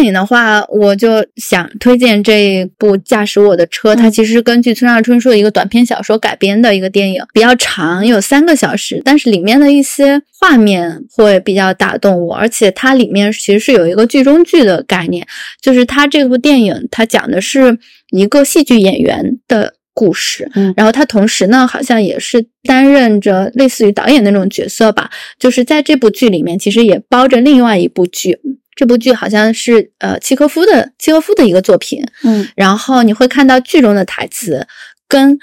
[0.02, 15.24] 电影的话，我就想推荐这一部《驾驶我的车》，它其实是根据村上春树的一个短篇小说改编的一个电影，比较长，有三个小时，但是里面的一些画面会比较打动我，而且它里面其实是有一个剧中剧的概念，
[15.60, 17.78] 就是它这部电影它讲的是
[18.10, 19.74] 一个戏剧演员的。
[19.94, 20.72] 故事，嗯。
[20.74, 28.38] 然后他同时呢，好像也是担任着类似于导演那种角色吧，就是在这部剧里面，其实也包着另外一部剧，
[28.74, 34.66] 这部剧好像是呃契诃夫的契诃夫的一个作品，嗯然后你会看到剧中的台词
[35.06, 35.38] 跟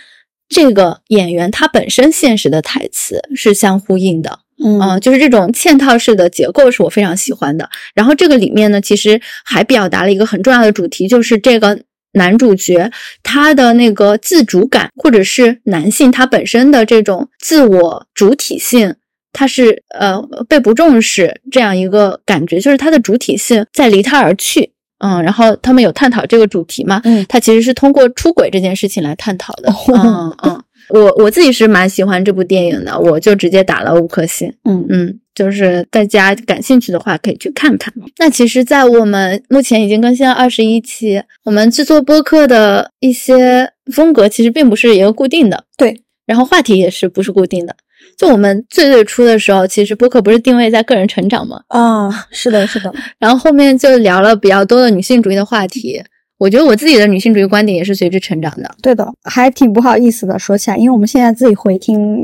[0.47, 7.69] 这个演员他本身现实的台词是相呼应的，嗯嗯、就是这种嵌套式的结构是我非常喜欢的。
[7.93, 11.79] 然后这个里面呢，其实还表达了一个很重要的主题，就是这个
[12.13, 18.95] 男主角他的那个自主感，或者是男性他本身的这种自我主体性。
[19.31, 34.51] 他是呃被不重视这样一个感觉，就是他的主体性在离他而去，嗯，然后他们有探讨这个主题嘛，嗯他其实是通过出轨这件事情来探讨的，嗯嗯， 我我自己是蛮喜欢这部电影的，我就直接打了五颗星。
[34.63, 37.93] 嗯嗯，就是大家感兴趣的话可以去看看。
[38.17, 47.75] 那其实，在我们目前已经更新了二十一期，我们制作播客的一些风格其实并不是一个固定的，对，然后话题也是不是固定的。
[48.19, 51.61] 就我们最最初的时候，其实播客不是定位在个人成长吗？
[51.69, 56.03] 啊，是的，是的， 然后后面就聊了比较多的女性主义的话题。
[56.37, 58.69] 我觉得我自己的女性主义观点也是随之成长的。
[58.81, 62.17] 对的，还挺不好意思的说起来，因为我们现在自己回听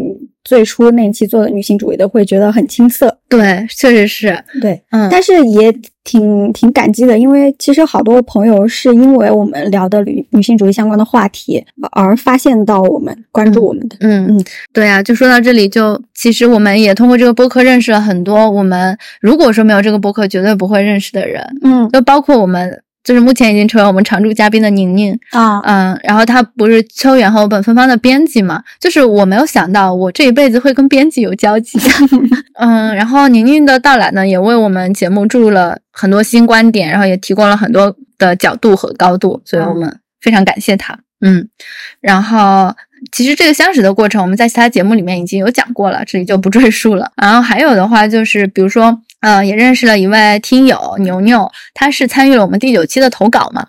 [0.43, 5.69] 最初那期做的女性主义的，会觉得很青涩，对，确实是，对，嗯，但是也
[6.05, 13.97] 挺挺感激的，因为其实好多朋友是因为我们聊的女女性主义相关的话题而发现到我们、关注我们的。
[13.99, 22.81] 嗯嗯，对啊，就说到这里就，其实我们也通过这个播客认识了很多我们如果说没有这个播客绝对不会认识的人，嗯就包括我们。
[23.05, 31.79] 就是目前已经成为我们常驻嘉宾的宁宁，啊，嗯，然后她不是秋园和我本芬芳的编辑嘛，就是我没有想到我这一辈子会跟编辑有交集，
[32.59, 41.47] 嗯，然后宁宁的到来呢，也为我们节目注入了很多新观点，然后也提供了很多的角度和高度，所以我们非常感谢她，嗯，
[42.01, 42.73] 然后
[43.11, 47.11] 其实这个相识的过程，我们在其他节目里面已经有讲过了，这里就不赘述了。
[47.17, 53.65] 然后还有的话就是，比如说，呃，也认识了一位听友牛牛，他是参与了我们第九期的投稿嘛，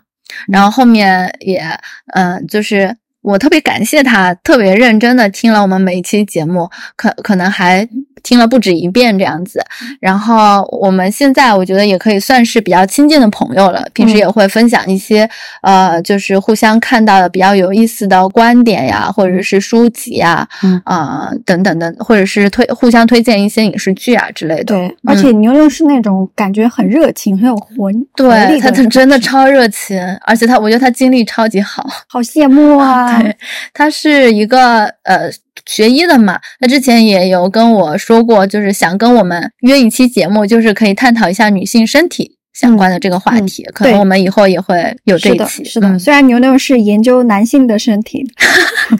[0.52, 1.64] 然后后面也，
[2.12, 7.88] 呃，就是我特别感谢他，特别认真的听了我们每一期节目，可可能还
[8.26, 9.64] 听了不止一遍这样子。
[10.00, 15.28] 然后我们现在我觉得也可以算是比较亲近的朋友了，平时也会分享一些、
[15.62, 24.64] 呃，就是互相看到的比较有意思的观点呀，或者是书籍呀，嗯啊、等等的，或者是推互相推荐一些影视剧啊之类的。
[24.64, 31.86] 对，而且牛牛是那种感觉很热情、很有活力对他，他真的超热情，而且他，我觉得他精力超级好。
[32.08, 33.18] 好羡慕啊！
[33.22, 33.36] 对，
[33.72, 35.30] 他是一个呃
[35.66, 42.35] 学医的嘛，那之前也有跟我说过，就是想跟我们约一期节目，就是可以探讨一下女性身体。
[42.58, 43.62] 相关的这个话题。
[43.74, 45.62] 可能我们以后也会有这，一期。
[45.64, 45.86] 是的。
[45.88, 48.24] 嗯虽然牛牛是研究男性的身体，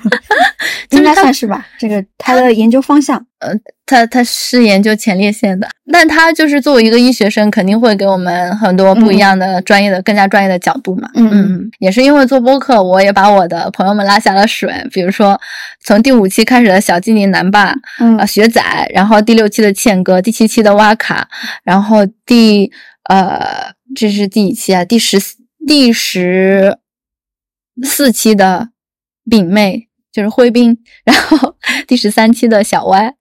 [0.91, 1.67] 应该算是吧。
[1.79, 3.53] 这个他的研究方向，呃
[3.87, 11.09] 他他是研究前列腺的，但他就是作为一个医学生，肯定会给我们很多不一样的专业的、更加专业的角度嘛。
[11.15, 15.41] 嗯嗯，也是因为做播客，我也把我的朋友们拉下了水，比如说
[15.85, 18.61] 从第五期开始的小精灵男霸，嗯啊，学仔，
[18.93, 21.29] 然后第六期的倩哥，第七期的哇卡，
[21.63, 22.73] 然后第
[23.09, 24.85] 呃，这是第几期啊？
[24.85, 25.19] 第十
[25.67, 26.79] 第十
[27.83, 28.71] 四期的
[29.29, 31.55] 饼妹，就是灰冰，然后
[31.87, 33.15] 第十三期的小歪。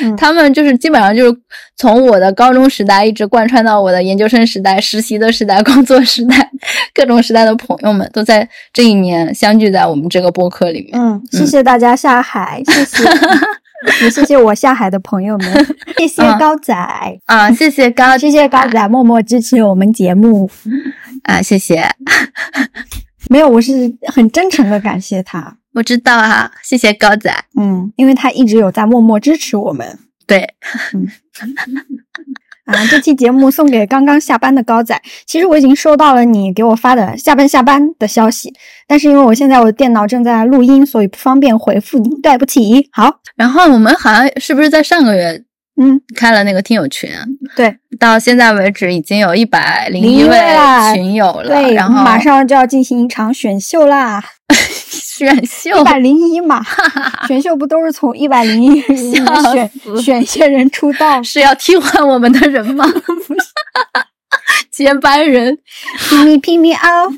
[0.00, 1.40] 嗯他们就是基本上就是
[1.76, 6.48] 从我的高中时代一直贯穿到我的研究生时代、实习的时代、工作时代，
[6.94, 10.92] 各种时代的朋友们都在这一年相聚在我们这个播客里面。
[10.94, 13.02] 嗯，谢谢大家下海，谢谢，
[14.02, 15.66] 也谢谢我下海的朋友们，
[15.98, 16.74] 谢谢嗯高仔，
[17.26, 20.50] 啊，谢谢高谢谢高仔默默支持我们节目。
[21.24, 21.84] 啊，谢谢。
[23.28, 27.32] 没有，我是很真诚的感谢他，我知道啊，谢谢高仔。
[27.58, 29.98] 嗯，因为他一直有在默默支持我们。
[30.26, 30.54] 对，
[32.66, 35.00] 啊，这期节目送给刚刚下班的高仔。
[35.24, 38.52] 其实我已经收到了你给我发的下班下班的消息，
[38.86, 42.88] 但是因为我现在我的电脑正在录音，所以不方便回复你，对不起。
[42.92, 45.42] 好，然后我们好像是不是在上个月
[45.80, 47.08] 嗯，开了那个听友群？
[47.54, 54.22] 对到现在为止已经有一百零一位啦群友了，对，然后马上就要进行一场选秀啦，
[54.96, 56.64] 选秀一百零一嘛，
[57.28, 58.80] 选秀不都是从一百零一
[59.14, 61.22] 笑选死选一些人出道？
[61.22, 62.84] 是要替换我们的人吗？
[64.70, 65.56] 接班人。
[66.08, 67.12] Pick me, pick me up。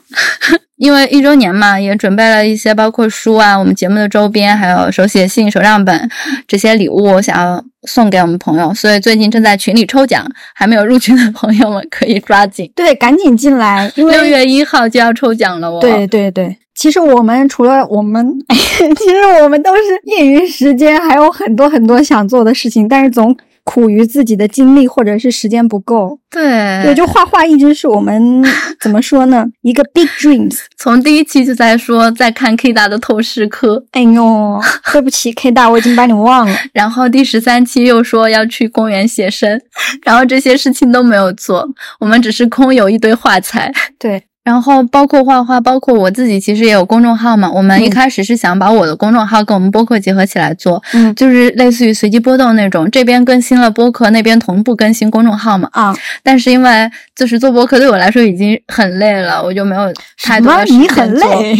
[0.76, 6.08] 因为一周年嘛，也准备了一些包括书啊、我们节目的周边，还有手写信、手账本
[6.46, 10.24] 这些礼物，想要送给我们朋友，所以最近正在群里抽奖，
[10.54, 15.80] 还没有入群的朋友们可以抓紧，对，赶紧进来，因为六月一号就要抽奖了哦。
[15.80, 26.20] 对对对，其实我们除了我们， 其实我们都是业余时间还有很多很多想做的事情，但是总苦于自己的精力或者是时间不够。
[26.30, 28.44] 对对，就画画一直是我们
[28.80, 29.44] 怎么说呢？
[29.62, 30.60] 一个 big dreams。
[30.76, 34.60] 从第一期就在说在看 K 大的透视课，哎呦，
[34.92, 36.56] 对不起，K 大，我已经把你忘了。
[36.72, 39.60] 然后第十三期又说要去公园写生，
[40.04, 41.68] 然后这些事情都没有做，
[41.98, 43.72] 我们只是空有一堆画材。
[43.98, 47.50] 对，然后包括画画，包括我自己其实也有公众号嘛。
[47.52, 55.68] 我们一嗯开始是想把我的公众号跟我们播客结合起来做，嗯就是类似于随机波动那种，这边更新了播客，那边同步更新公众号嘛。
[55.72, 59.92] 啊，但是因为就是做播客对我来说已经很累了，我就没有
[60.22, 60.40] 太？
[60.40, 61.54] 多的时间你很累？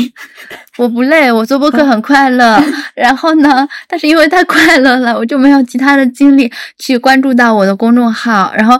[0.79, 2.59] 我不累，我做播客很快乐。
[2.95, 8.51] 然后呢，但是因为太快乐了，我就没有其他的精力去关注到我的公众号。
[8.57, 8.79] 然后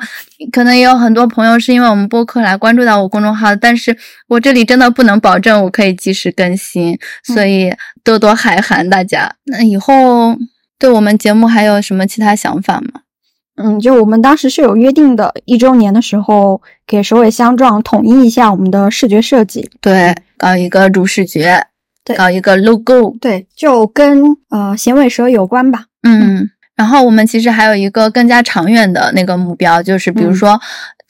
[0.53, 3.97] 可能也有很多朋友是因为我们播客来关注到我公众号，但是
[4.29, 7.73] 我这里真的不能保证我可以及时更新，所以
[8.05, 9.35] 多多海涵大家。
[9.45, 10.37] 那以后
[10.79, 13.01] 对我们节目还有什么其他想法吗？
[13.61, 19.69] 嗯，就我们当时是有约定的，一周年的时候给首尾相撞，统一一下我们的视觉设计。
[19.81, 21.67] 对，搞一个主视觉，
[22.05, 25.87] 对搞一个 logo，对，就跟呃衔尾蛇有关吧。
[26.05, 26.49] 嗯，
[26.79, 30.61] 然后我们其实还有一个更加长远的那个目标，就是比如嗯说，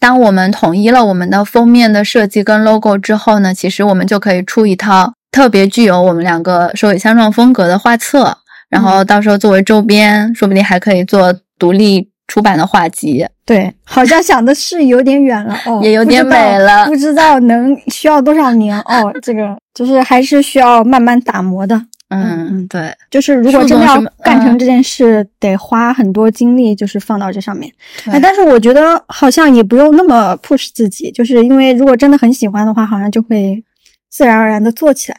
[0.00, 8.38] 当我们统一了我们的封面的设计跟 logo 之后呢，其实我们就可以出一套特别具有我们两个首尾相撞风格的画册，
[8.70, 13.26] 然后到时候作为周边，说不定还可以做独立出版的画集。
[13.44, 19.12] 对，好像想的是有点远了哦， 也有点美了不知道能需要多少年哦。
[19.22, 21.78] 这个就是还是需要慢慢打磨的。
[22.10, 27.70] 嗯嗯，对，就是如果真的要干成这件事，得花很多精力，就是放到这上面。
[28.06, 33.62] 哎，但是我觉得好像也不用那么 push 自己，就是因为如果真的很喜欢的话，好像就会
[34.10, 35.18] 自然而然的做起来。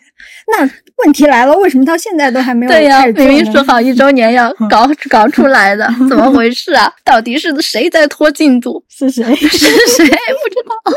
[0.52, 0.68] 那
[1.06, 6.92] 问题来了，为什么到现在都还没有对呀、明明说好一周年要搞 搞出来的， 怎么回事啊？
[7.06, 8.84] 到底是谁在拖进度？
[8.90, 9.24] 是谁？
[9.36, 10.06] 是谁？
[10.10, 10.94] 不知道。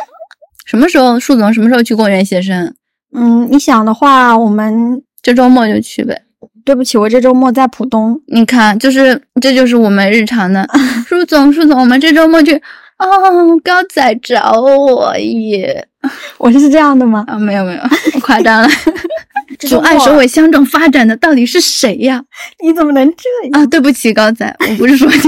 [0.65, 2.75] 什么时候，树总什么时候去公园写生？
[3.15, 6.23] 嗯，你想的话，我们这周末就去呗。
[6.65, 8.21] 对不起，我这周末在浦东。
[8.27, 10.69] 你看，就是这就是我们日常的。
[11.09, 12.55] 舒总，舒总，我们这周末去。
[12.99, 13.09] 哦，
[13.65, 15.89] 高仔找我耶！
[16.39, 17.25] 我是这样的吗？
[17.27, 17.81] 啊，没有没有，
[18.21, 18.69] 夸张了。
[19.59, 22.23] 阻碍首尾相撞发展的到底是谁呀？
[22.63, 23.63] 你怎么能这样？
[23.63, 25.19] 啊，对不起，高仔，我不是说你。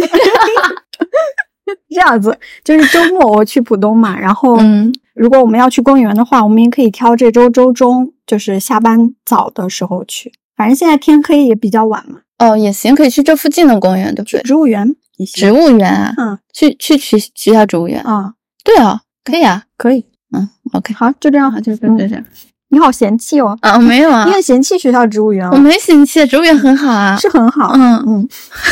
[1.88, 10.33] 这样子，就是周末我去浦东嘛，然后嗯，如果我们要去公园的话，我们也可以挑这周周中，就是下班早的时候去。
[10.57, 14.43] 反正现在天黑也比较晚嘛，哦，也行，可以去这附近的公园，对不对？
[14.43, 15.53] 植物园也植。
[15.53, 18.01] 物园啊，嗯去去去学校植物园。
[18.03, 18.35] 啊，
[18.65, 19.65] 对啊，可以啊。
[19.77, 20.05] 可以。
[20.37, 21.51] 嗯，OK，好，就这样。
[21.51, 22.25] 好，就就这样。
[22.71, 27.17] 你好嫌弃哦，啊，没有啊你，很嫌弃学校植物园哦，我没嫌弃，植物园很好啊。
[27.17, 27.73] 是很好。
[27.75, 28.29] 嗯嗯。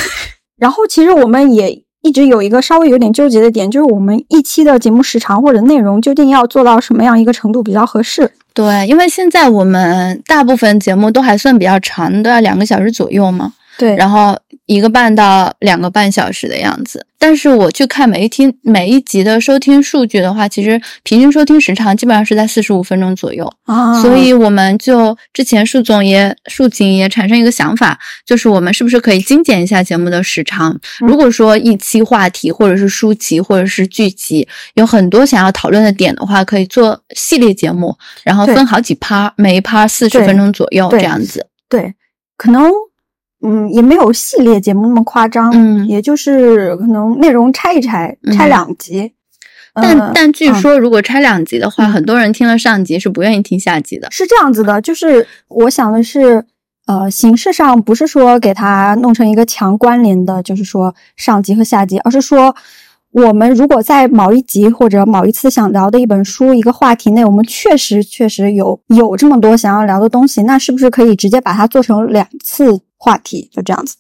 [0.59, 8.31] 然后其实我们也一直有一个稍微有点纠结的点，就是我们一期的节目时长或者内容究竟要做到什么样一个程度比较合适？
[8.53, 17.07] 对，因为现在我们大部分节目都还算比较长，都要两个小时左右嘛，对然后一个半到两个半小时的样子。
[17.19, 23.49] 但是我去看每一听每一集的收听数据的话，其实平均收听时长基本上是在四十五分钟左右。
[23.65, 27.97] 啊，所以我们就之前树总也树锦也产生一个想法，
[28.27, 30.73] 就是我们是不是可以精简一下节目的时长？
[31.01, 41.47] 嗯如果说一期话题或者是书籍或者是剧集有很多想要讨论的点的话，可以做系列节目，然后分好几趴，每一趴四十分钟左右这样子。
[41.69, 41.95] 对，
[42.37, 42.69] 可能
[43.43, 49.13] 嗯也没有系列节目那么夸张，嗯也就是可能内容拆一拆，拆嗯两集。
[49.75, 54.09] 但、呃但据嗯说，如果拆两集的话，嗯很多人听了上集是不愿意听下集的。
[54.11, 56.45] 是这样子的，就是我想的是，
[56.87, 62.55] 呃，形式上不是说给它弄成一个强关联的，就是说上集和下集，而是说
[63.13, 73.51] 我们如果在某一集或者某一次想聊的一本书、一个话题内，我们确实确实有有这么多想要聊的东西，那是不是可以直接把它做成两次话题？
[73.53, 73.97] 就这样子。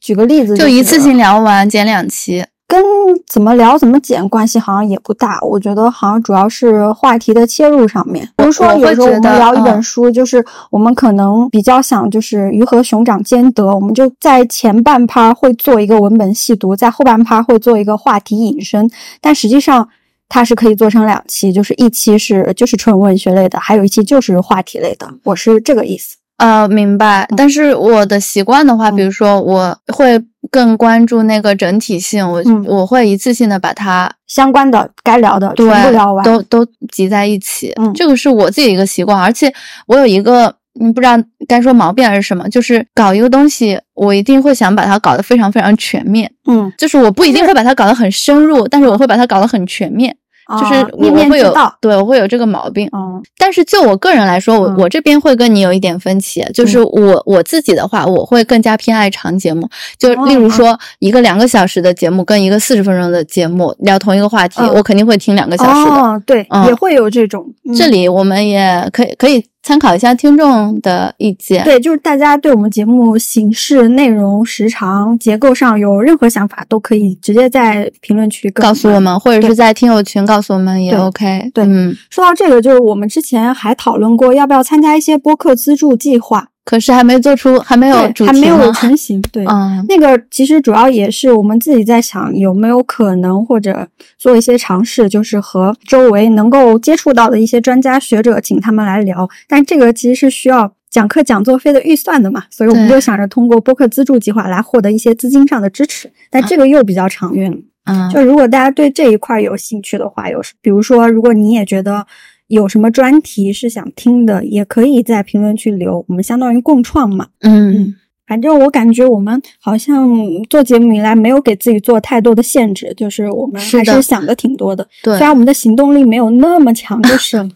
[0.00, 2.42] 举个例子、就是一次性聊完，剪两期。
[2.66, 2.82] 跟
[3.28, 8.28] 怎么聊、怎么剪关系好像也不大，我觉得好像主要是话题的切入上面。
[8.36, 18.90] 比如说，有时候我们聊一本嗯书，就是我们可能比较想就是鱼和熊掌兼得，我们就在前半趴会做一个文本细读，在后半趴会做一个话题引申，
[19.20, 19.88] 但实际上
[20.28, 25.08] 它是可以做成两期，就是一期是就是纯文学类的，还有一期就是话题类的。
[25.22, 26.16] 我是这个意思。
[26.38, 27.26] 呃，明白。
[27.36, 36.24] 但是我的习惯的话，比如说我会更关注那个整体性，我嗯我会一次性的把它相关的该聊的全对部聊完。
[36.24, 37.72] 都都集在一起。
[37.76, 39.52] 嗯这个是我自己一个习惯，而且
[39.86, 40.54] 我有一个。
[40.78, 41.16] 嗯，不知道
[41.48, 46.30] 该说毛病还是什么，就是搞一个东西，我一定会想把它搞得非常非常全面。
[46.46, 50.14] 嗯，就是我不一定会把它搞得很深入，但是我会把它搞得很全面。
[50.48, 51.54] 就是我会有。
[51.80, 52.88] 对我会有这个毛病。
[52.92, 59.68] 嗯但是就我个人来说，我、嗯我这边会跟你有一点分歧，就是我我自己的话，我会更加偏爱长节目。
[59.98, 65.90] 就例如说一个两个小时的节目跟一个四十分钟的节目聊同一个话题，嗯我肯定会听两个小时的。
[65.90, 67.46] 哦，对，嗯也会有这种。
[67.64, 71.64] 嗯这里我们也可以可以参考一下听众的意见。
[71.64, 79.00] 对，就是大家对我们节目形式、内容、时长、结构上有任何想法，都可以直接在评论区告诉我。
[79.00, 81.50] 们，或者是在听友群告诉我们也 OK。
[81.52, 89.22] 对嗯，说到这个，就是我们之前还讨论过要不要参加一些播客资助计划，可是还没做出，还没有主题还没有成型。
[89.30, 93.86] 对，嗯那个其实主要也是我们自己在想有没有可能或者
[94.18, 99.28] 做一些尝试，就是和周围能够接触到的一些专家学者，请他们来聊。
[99.48, 106.10] 但这个其实是需要讲课讲座费的预算的嘛，所以我们就想着通过播客资助计划来获得一些资金上的支持。
[106.28, 107.58] 但这个又比较长远了。
[107.84, 112.04] 嗯，就如果大家对这一块有兴趣的话，有比如说，如果你也觉得
[112.48, 117.28] 有什么专题是想听的，也可以在评论区留，我们相当于共创嘛。
[117.40, 117.94] 嗯
[118.26, 120.10] 反正我感觉我们好像
[120.50, 124.84] 做节目以来没有给自己做太多的限制，就是我们还是想的挺多的。
[125.00, 127.48] 对虽然我们的行动力没有那么强，就是 了。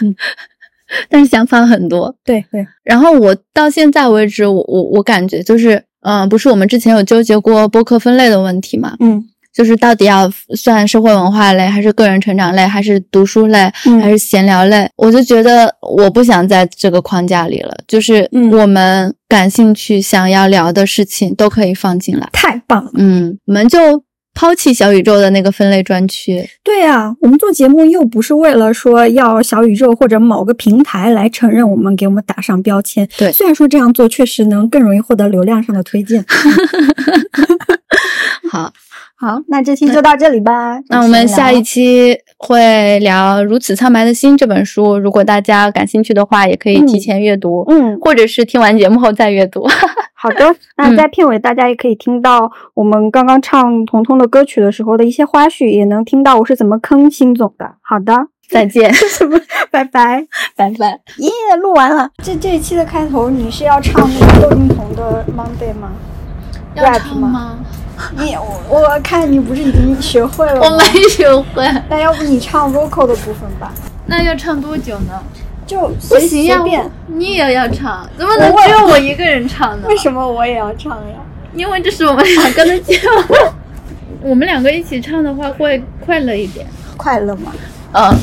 [1.08, 2.14] 但是想法很多。
[2.22, 8.96] 对对，然后我到现在为止，我我我感觉就是，嗯、不是我们之前有纠结过播客分类的问题嘛？
[9.00, 14.88] 嗯就是到底要算社会文化类，还是个人成长类，还是读书类，嗯还是闲聊类？
[14.96, 17.76] 我就觉得我不想在这个框架里了。
[17.88, 22.28] 就是嗯我们感兴趣、想要聊的事情都可以放进来。
[22.32, 22.90] 太棒了。
[22.94, 23.78] 嗯，我们就
[24.32, 26.48] 抛弃小宇宙的那个分类专区。
[26.62, 33.08] 对呀、我们做节目又不是为了说要小宇宙或者某个平台来承认我们，给我们打上标签。
[33.18, 36.24] 对虽然说这样做确实能更容易获得流量上的推荐。
[38.50, 38.72] 好，
[39.20, 40.80] 好，那这期就到这里吧。
[40.88, 49.68] 那我们下一期期会聊《如此苍白的心》这本书，如果大家感兴趣的话，也可以提前阅读，嗯，或者是听完节目后再阅读。
[50.16, 50.56] 好的。
[50.78, 57.74] 那嗯在片尾，大家也可以听到我们刚刚唱彤彤的歌曲的时候的一些花絮，也能听到我是怎么坑辛总的。
[57.82, 58.14] 好的，
[58.48, 58.90] 再见，
[59.70, 60.26] 拜拜。
[60.56, 60.98] 拜拜。
[61.18, 62.08] 耶、录完了。
[62.24, 65.92] 这这一期的开头，你是要唱那个窦靖童的《Monday》吗
[66.74, 67.58] 要唱吗？
[68.18, 70.60] 你我我看你不是已经学会了吗？
[70.64, 73.72] 我没学会，那要不你唱 vocal 的部分吧？
[74.06, 75.20] 那要唱多久呢？
[75.66, 79.86] 就不随行便。，你也要唱，怎么能只有我一个人唱呢？
[79.88, 81.16] 为什么我也要唱呀？
[81.54, 83.36] 因为这是我们两个的节目，
[84.22, 86.66] 我们两个一起唱的话会快乐一点。
[86.96, 87.52] 快乐吗？
[87.92, 88.18] 嗯，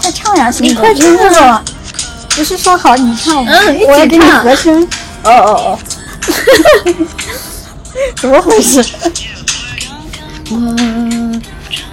[0.00, 1.64] 快唱呀，行，你快唱啊！
[2.36, 3.52] 不是说好你唱吗？
[3.52, 4.82] 嗯一起我要给你唱和声。
[5.24, 5.78] 哦哦哦，
[8.16, 8.84] 怎么回事？
[10.50, 10.56] 我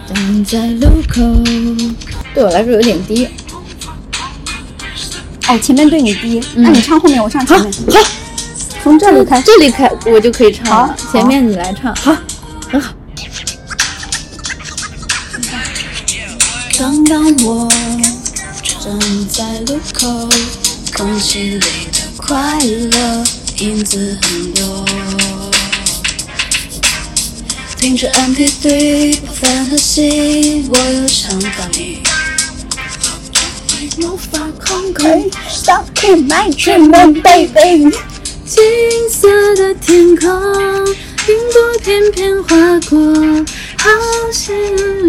[0.08, 1.22] 站在路口，
[2.34, 3.28] 对我来说有点低。
[5.48, 7.72] 哦，前面对你低，嗯那你唱后面，我唱前面。
[7.92, 8.00] 好，
[8.84, 9.44] 从这里开始。
[9.46, 11.96] 这里开我就可以唱了好，前面你来唱。
[11.96, 12.16] 好，
[12.72, 12.94] 很好。
[16.78, 17.68] 刚刚我
[18.80, 20.30] 站在路口，
[20.96, 23.24] 空气里的快乐
[23.60, 24.86] 影子很多。
[27.78, 32.02] 听着 MP3 不凡和心，我又想到你。
[34.02, 37.94] 无法控制 Stuck in my dream, baby。
[38.46, 40.30] 金色的天空，
[41.28, 42.56] 云朵片片划
[42.90, 43.14] 过，
[43.78, 43.90] 好
[44.32, 44.56] 像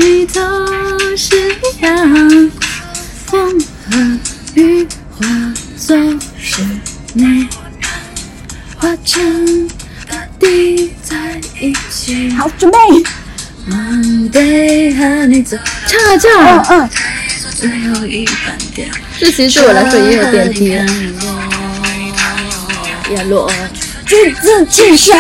[0.01, 0.41] 里头
[1.17, 2.51] 是一样。
[3.27, 4.19] 风和
[4.55, 5.25] 雨化
[5.77, 5.97] 作
[6.37, 6.63] 是
[7.13, 7.49] 你，
[8.81, 9.69] 化成
[10.09, 12.31] 大地在一起。
[12.31, 12.79] 好，准备。
[13.69, 15.55] Monday 和你走，
[15.87, 16.91] 唱啊唱嗯啊，嗯。
[17.55, 20.65] 最后一班电，这其实对我来说也有点低，
[23.11, 23.53] 也落。
[24.07, 25.15] 橘子汽水，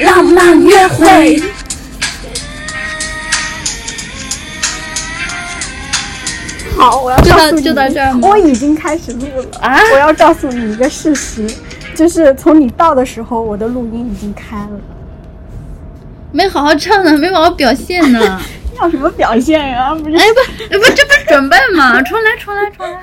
[0.00, 1.42] 浪漫约会。
[6.76, 11.46] 好，我要告诉你就到这儿我已经开始录了啊我要告诉你一个事实，
[11.94, 14.80] 就是从你到的时候，我的录音已经开了。
[16.32, 18.40] 没好好唱呢，没好好表现呢。
[18.80, 19.94] 要什么表现啊？
[19.94, 20.40] 不是哎不，
[20.74, 22.00] 哎不，这不是准备吗？
[22.02, 22.98] 重来，重来，重来。